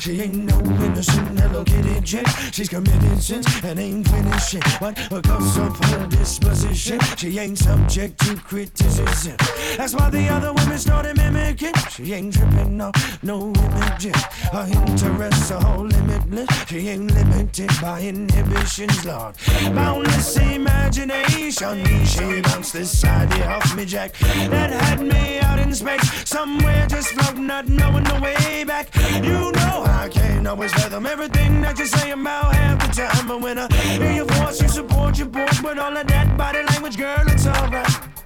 [0.00, 2.26] She ain't no innocent Hello Kitty chick.
[2.52, 4.64] She's committed sins and ain't finished shit.
[4.80, 9.36] But because of her disposition, she ain't subject to criticism.
[9.76, 11.72] That's why the other women started mimicking.
[11.90, 12.92] She ain't tripping, no,
[13.22, 14.22] no images.
[14.52, 16.48] Her interests are all limitless.
[16.68, 19.34] She ain't limited by inhibitions, Lord.
[19.74, 21.84] Boundless imagination.
[22.04, 24.12] She bounced this side off me, Jack.
[24.18, 26.28] That had me out in space.
[26.28, 28.94] Somewhere just floating, not knowing the way back.
[29.24, 33.26] You know I can't always fathom everything that you say about half the time.
[33.26, 36.62] But when I hear your voice, you support your board with all of that body
[36.62, 38.17] language, girl, it's alright.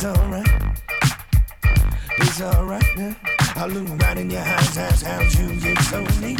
[0.00, 0.46] It's alright.
[2.18, 3.16] It's alright now.
[3.56, 6.38] I look right in your eyes, ask how'd you get so neat?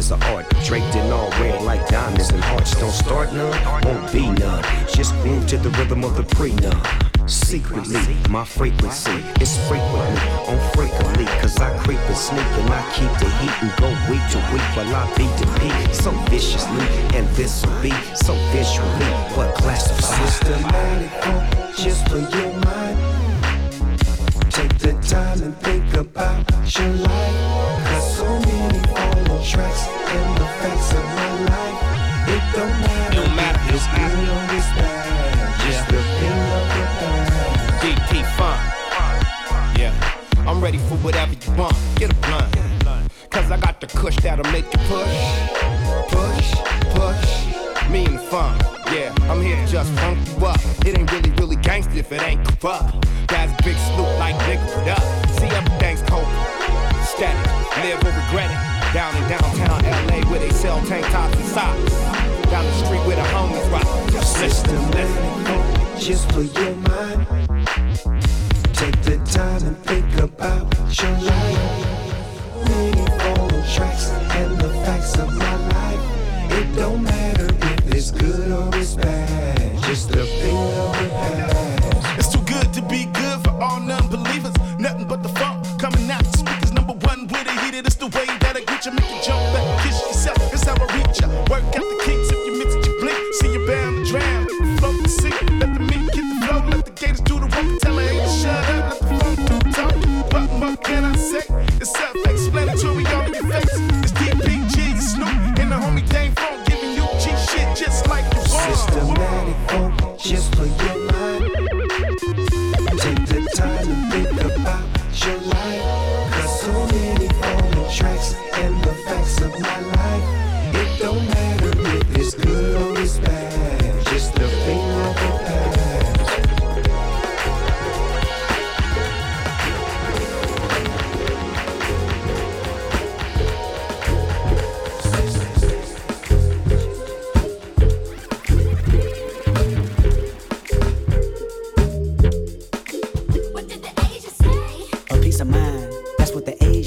[0.00, 0.48] Is an art.
[0.64, 2.74] Draped in all red like diamonds and hearts.
[2.80, 3.54] Don't start none,
[3.84, 4.64] won't be none.
[4.88, 6.82] Just move to the rhythm of the pre-none.
[7.28, 11.26] Secretly, my frequency is frequently on frequently.
[11.42, 14.68] Cause I creep and sneak and I keep the heat and go week to week
[14.76, 16.86] while I beat the beat so viciously.
[17.16, 17.94] And this will be
[18.26, 20.28] so visually, but classified.
[20.28, 21.12] Systematic
[21.76, 22.98] just for your mind.
[24.50, 27.49] Take the time and think about your life.
[41.02, 41.76] Whatever you want.
[41.96, 42.56] Get a blunt.
[43.30, 45.16] Cause I got the kush that'll make you push,
[46.10, 46.50] push,
[46.94, 47.90] push.
[47.90, 48.60] Me and the funk.
[48.92, 50.60] Yeah, I'm here to just funk you up.
[50.84, 53.06] It ain't really, really gangsta if it ain't corrupt.
[53.28, 55.30] Guys, big snoop like nigga, what up?
[55.38, 56.26] See, everything's cold.
[57.06, 57.38] Static,
[57.84, 58.94] live or regret it.
[58.94, 61.92] Down in downtown LA where they sell tank tops and socks.
[62.50, 63.86] Down the street where the homies rock.
[64.40, 65.98] Listen, listen.
[66.00, 67.39] Just for your mind.
[70.98, 71.39] About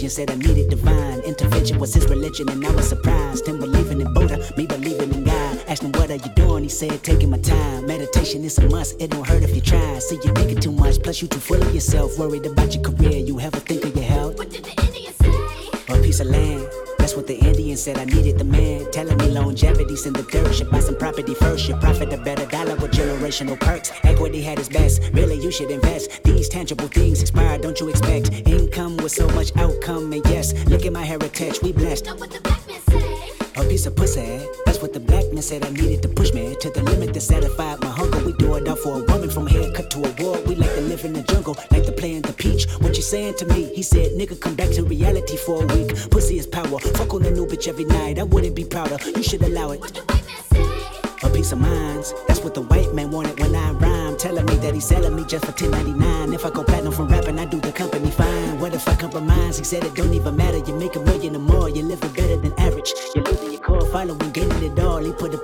[0.04, 3.48] Asian said I needed divine intervention was his religion, and I was surprised.
[3.48, 5.64] Him believing in Buddha, me believing in God.
[5.70, 6.64] Asked him what are you doing?
[6.64, 7.88] He said taking my time.
[7.88, 9.02] Meditation is a must.
[9.02, 10.00] It don't hurt if you try.
[10.00, 12.20] See you thinking too much, plus you too full of yourself.
[12.20, 14.38] Worried about your career, you ever think of your health?
[14.38, 15.94] What did the Indian say?
[15.94, 16.83] A piece of land.
[17.04, 17.98] That's what the Indian said.
[17.98, 20.56] I needed the man telling me longevity's in the dirt.
[20.56, 21.66] Should buy some property first.
[21.66, 23.92] Should profit a better dollar with generational perks.
[24.06, 25.02] Equity had its best.
[25.12, 26.24] Really, you should invest.
[26.24, 27.58] These tangible things expire.
[27.58, 30.14] Don't you expect income with so much outcome?
[30.14, 31.62] And yes, look at my heritage.
[31.62, 32.08] We blessed.
[32.08, 33.58] What the black man said.
[33.58, 34.40] A piece of pussy.
[34.66, 35.66] That's what the black man said.
[35.66, 38.26] I needed to push me to the limit that satisfied my hunger.
[38.26, 40.40] We do it all for a woman from a haircut to a war.
[40.48, 42.70] We like to live in the jungle, like to play in the peach.
[42.80, 43.74] What you saying to me?
[43.74, 46.10] He said, nigga, come back to reality for a week.
[46.10, 46.80] Pussy is power.
[46.80, 48.20] Fuck on a new bitch every night.
[48.20, 48.98] I wouldn't be prouder.
[49.16, 49.82] You should allow it.
[51.24, 52.14] A piece of minds.
[52.28, 53.93] That's what the white man wanted when I rhyme.
[54.24, 56.34] Telling me that he's selling me just for 10.99.
[56.34, 58.58] If I go platinum from rapping, I do the company fine.
[58.58, 59.58] What if I compromise?
[59.58, 60.60] He said it don't even matter.
[60.60, 61.68] You make a million or more.
[61.68, 62.94] You're living better than average.
[63.14, 65.00] You're losing your core, following, gaining it all.
[65.00, 65.38] He put a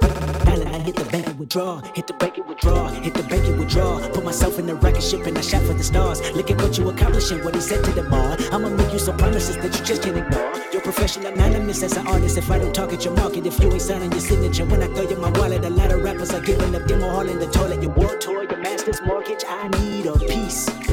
[0.46, 0.66] dollar.
[0.70, 1.82] I hit the bank and withdraw.
[1.94, 2.88] Hit the bank and withdraw.
[2.88, 4.00] Hit the bank and withdraw.
[4.14, 6.22] Put myself in the rocket ship and I shot for the stars.
[6.32, 7.44] Look at what you accomplishing.
[7.44, 8.38] What he said to the bar.
[8.54, 10.54] I'ma make you some promises that you just can't ignore.
[10.72, 12.38] Your profession anonymous as an artist.
[12.38, 15.04] If I don't target your market, if you ain't signing your signature, when I throw
[15.10, 17.82] you my wallet, a lot of rappers are giving up demo hall in the toilet.
[17.84, 19.44] Your war tour, your master's mortgage.
[19.48, 20.89] I need a piece.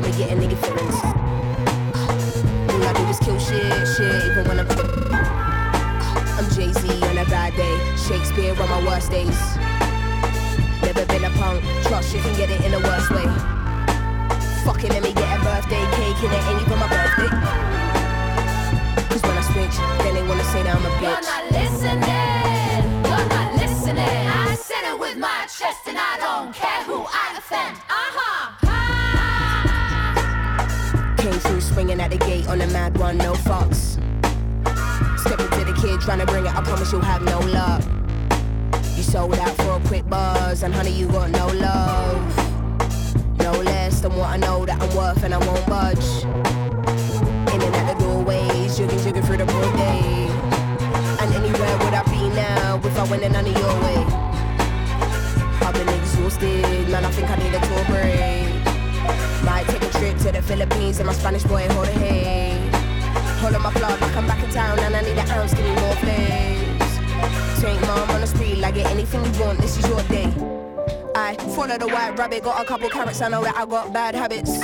[0.00, 0.96] Don't be getting nigga feelings.
[2.70, 4.68] All I do is kill shit, shit, even when I'm.
[6.38, 9.38] I'm Jay Z on a bad day, Shakespeare on my worst days.
[10.82, 13.26] Never been a punk, trust you can get it in the worst way.
[14.64, 17.30] Fuck it, let me get a birthday cake and it ain't even my birthday.
[19.08, 21.22] Cause when I switch, then they wanna say that I'm a You're bitch.
[21.22, 22.19] not listening.
[31.90, 33.98] Swinging at the gate on a mad one, no fucks.
[35.18, 37.82] Stepping to the kid, trying to bring it, I promise you'll have no luck.
[38.96, 42.20] You sold out for a quick buzz, and honey, you got no love.
[43.38, 46.08] No less than what I know that I'm worth, and I won't budge.
[47.54, 50.28] In and out the doorways, jigging, jigging through the broad day.
[51.20, 54.00] And anywhere would I be now if I went in none of your way?
[55.66, 58.39] I've been exhausted, man, I think I need a tour break.
[60.20, 61.88] To the Philippines and my Spanish boy hold.
[63.40, 65.64] Hold on my plug like I'm back in town and I need an ounce, give
[65.64, 67.60] me more flames.
[67.60, 70.30] Take mom on the street, like get anything you want, this is your day.
[71.14, 74.14] I follow the white rabbit, got a couple carrots, I know that I got bad
[74.14, 74.60] habits.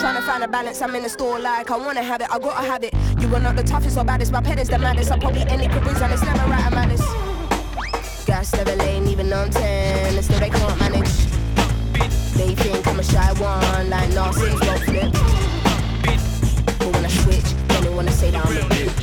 [0.00, 2.38] Trying to find a balance, I'm in the store like I wanna have it, I
[2.38, 2.94] gotta have it.
[3.18, 5.10] You are not the toughest or baddest, my pet is the maddest.
[5.10, 7.00] I probably any careers and it's never right, I'm.
[8.26, 11.01] Gas never lane, even on 10, and still they can't manage.
[12.36, 15.12] They think I'm a shy one, like Narcissus won't flip.
[16.78, 19.01] But when I switch, then they wanna say that I'm a bitch.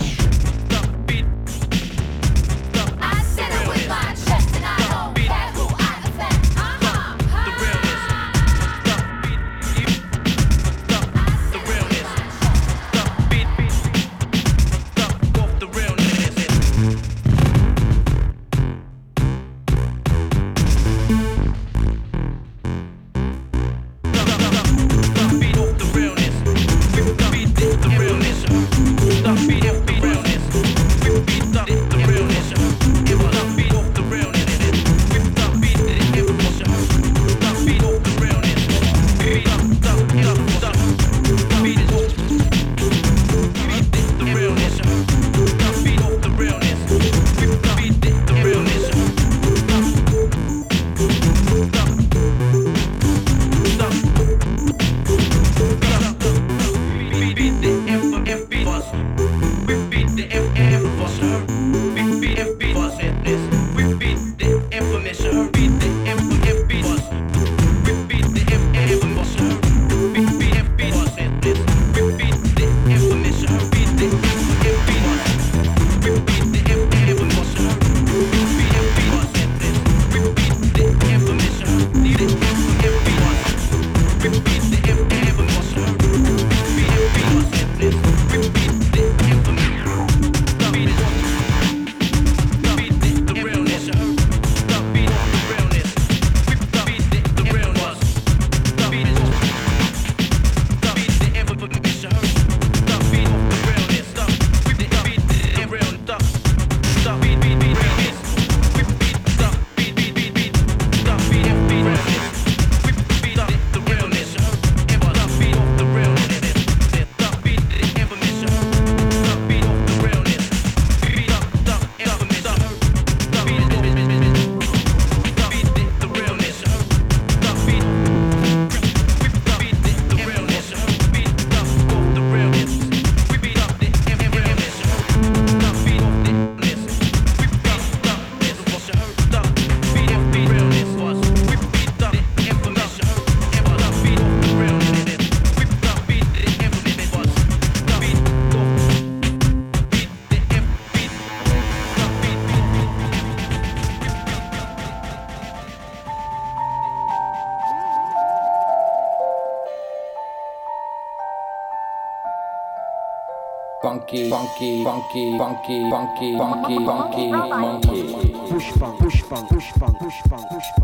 [164.59, 168.13] Funky, funky, funky, funky, funky, funky, monkey.
[168.49, 170.78] Buschfunk, push funk, Buschfunk, push funk, Buschfunk,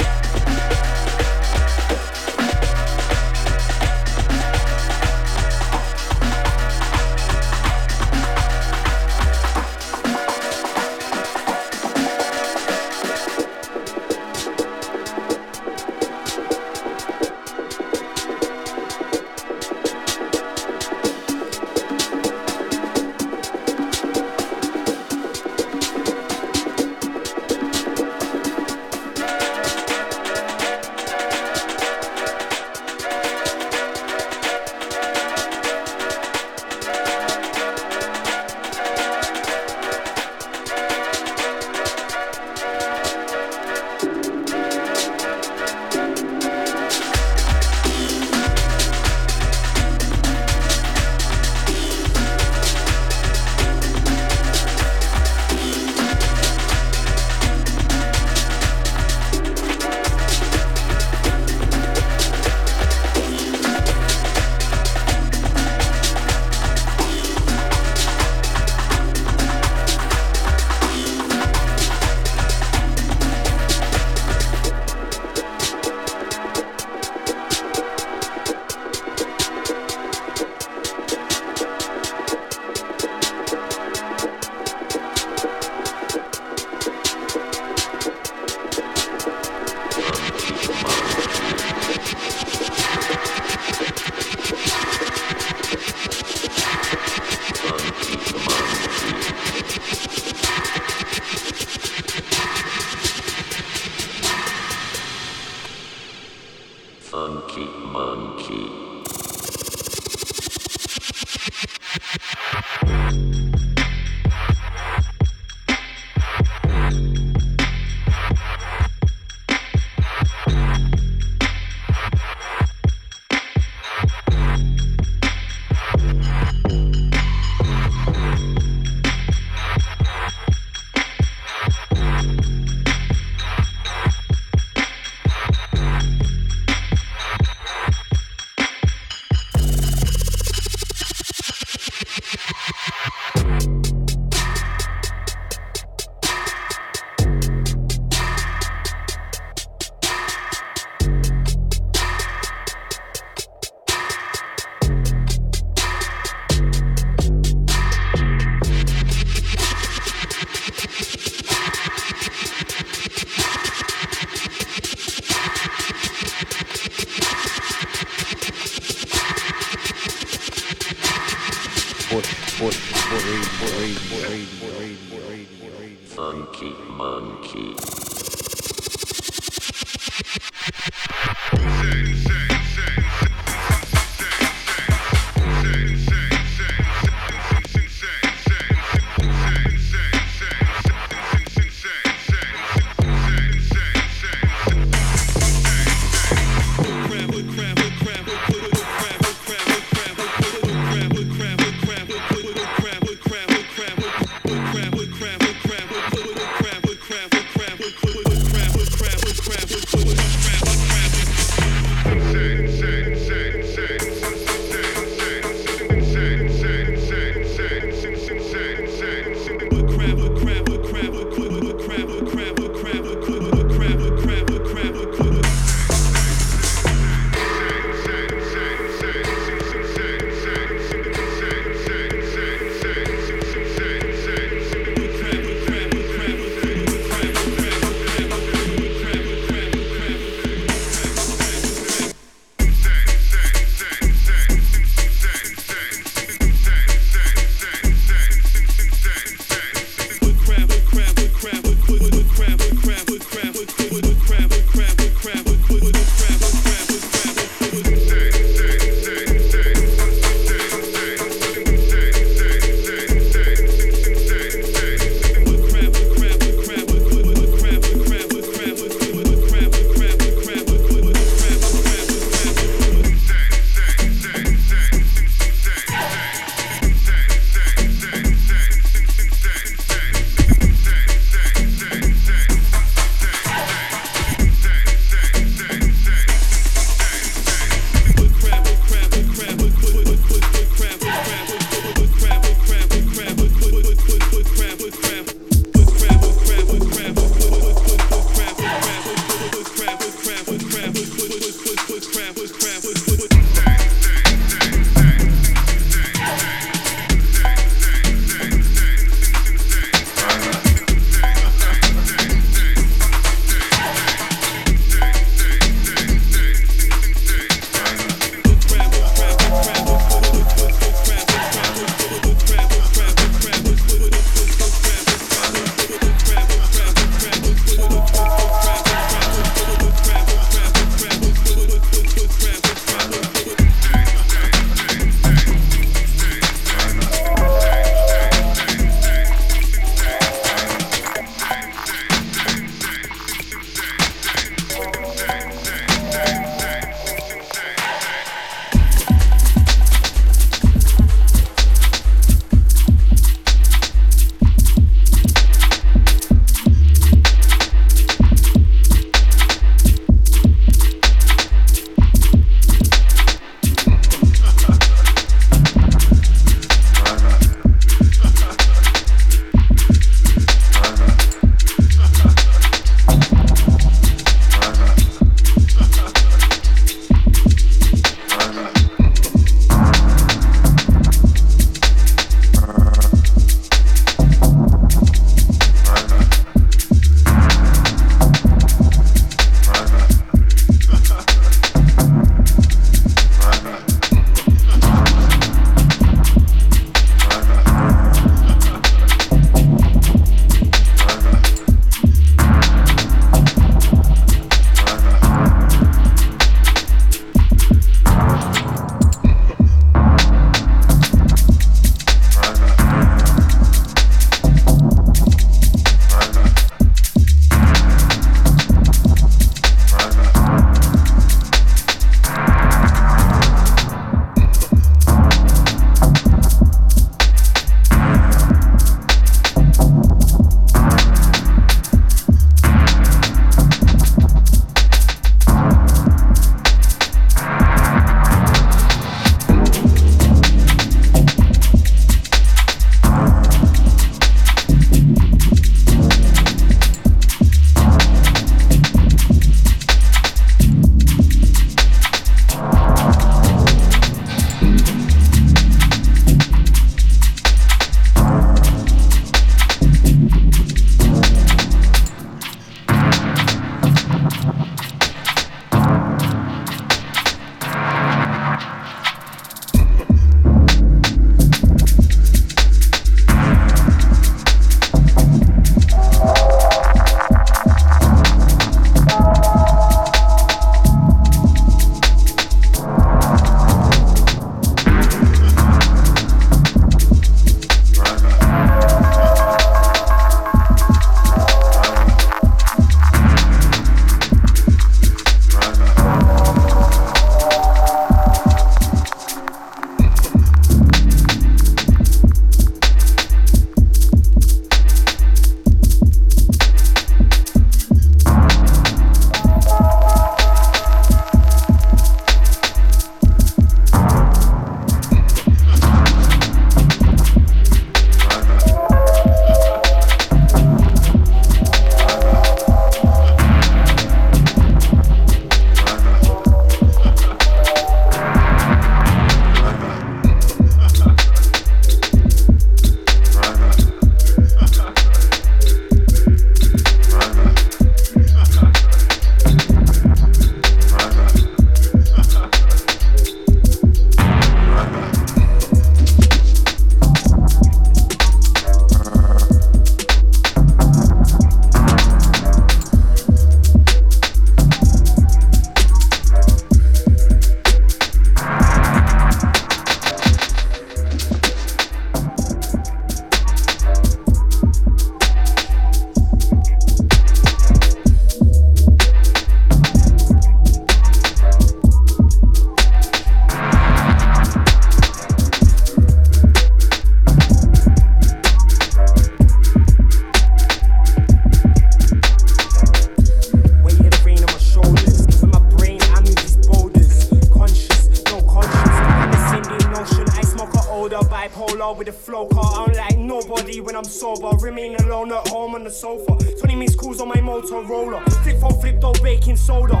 [596.01, 596.35] sofa.
[596.57, 598.19] 20 missed calls on my Motorola.
[598.41, 600.00] Flip phone flipped out baking soda.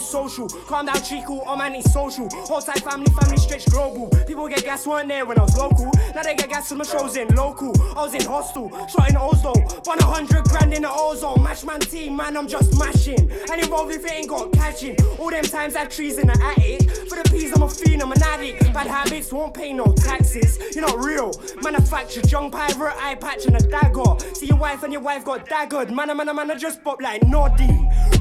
[0.00, 0.48] Social.
[0.48, 2.28] Calm down, treacle, all man, it's social.
[2.30, 4.08] Whole time family, family stretch global.
[4.26, 5.90] People get gas, weren't there when I was local.
[6.14, 7.72] Now they get gas from the shows in local.
[7.96, 9.52] I was in hostel, shot in Oslo.
[9.86, 11.42] Won a hundred grand in the ozone.
[11.42, 13.30] Match man team, man, I'm just mashing.
[13.50, 14.96] And involved if it ain't got catching.
[15.18, 16.90] All them times I trees in the attic.
[17.08, 18.72] For the peas, I'm a fiend, I'm an addict.
[18.72, 20.58] Bad habits won't pay no taxes.
[20.74, 21.32] You're not real.
[21.62, 24.18] Manufactured young pirate, eye patch and a dagger.
[24.34, 25.90] See your wife and your wife got daggered.
[25.90, 27.68] Man, man, man, I just pop like Noddy.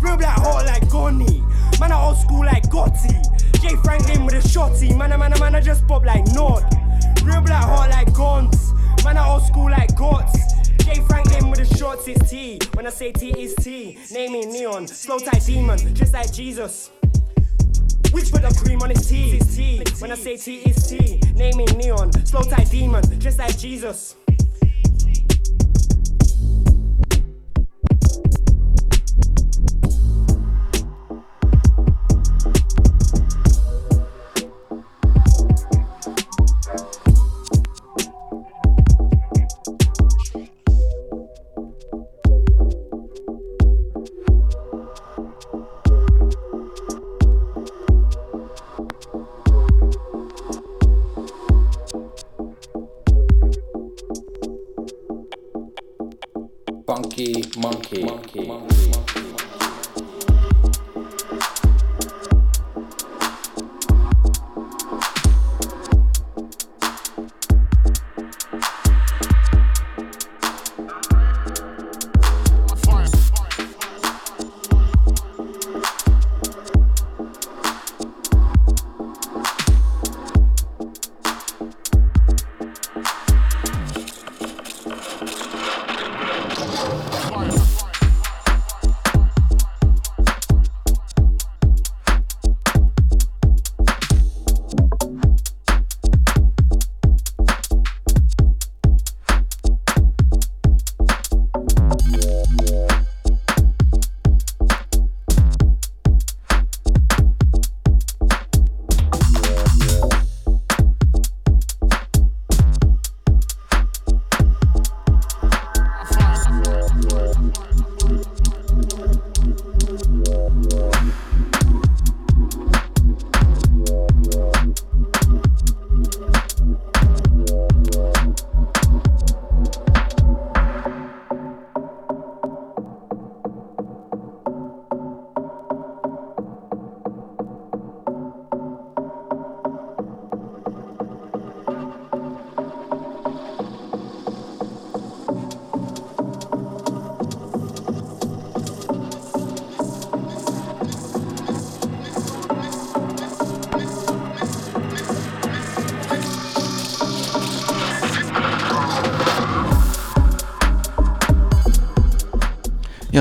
[0.01, 1.43] Real black hot like Gonnie.
[1.79, 3.13] Man, I old school like Gotti.
[3.61, 4.97] Jay Franklin with a shotty.
[4.97, 6.63] Man, I man, I man, I just pop like Nod.
[7.23, 8.73] Real black hot like Guns.
[9.03, 10.35] Man, I old school like Gots.
[10.83, 12.59] Jay Franklin with the shorts, it's T.
[12.73, 13.97] When I say T, is T.
[14.11, 14.87] Name me Neon.
[14.87, 16.91] Slow type demon, just like Jesus.
[18.11, 19.07] Which put the cream on his?
[19.07, 19.83] T.
[19.99, 21.21] When I say T, it's T.
[21.35, 22.11] Name me Neon.
[22.25, 24.15] Slow tight demon, just like Jesus.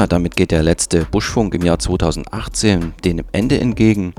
[0.09, 4.15] Damit geht der letzte Buschfunk im Jahr 2018 dem Ende entgegen.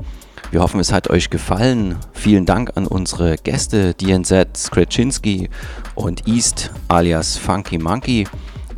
[0.50, 1.96] Wir hoffen, es hat euch gefallen.
[2.12, 5.48] Vielen Dank an unsere Gäste DNZ Skreczynski
[5.94, 8.26] und East alias Funky Monkey.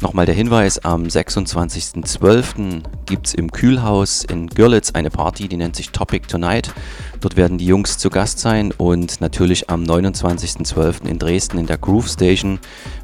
[0.03, 2.83] Nochmal der Hinweis, am 26.12.
[3.07, 6.75] gibt es im Kühlhaus in Görlitz eine Party, die nennt sich Topic Tonight.
[7.21, 11.07] Dort werden die Jungs zu Gast sein und natürlich am 29.12.
[11.07, 12.59] in Dresden in der Groove Station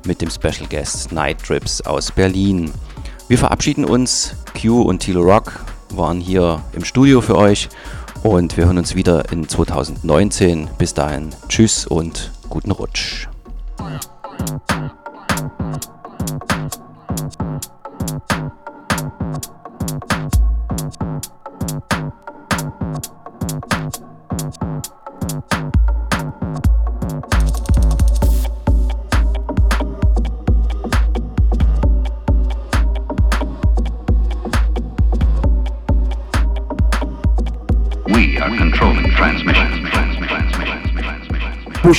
[0.07, 2.73] mit dem Special Guest Night Trips aus Berlin.
[3.29, 4.35] Wir verabschieden uns.
[4.59, 7.69] Q und Tilo Rock waren hier im Studio für euch
[8.23, 10.71] und wir hören uns wieder in 2019.
[10.79, 13.28] Bis dahin, tschüss und guten Rutsch.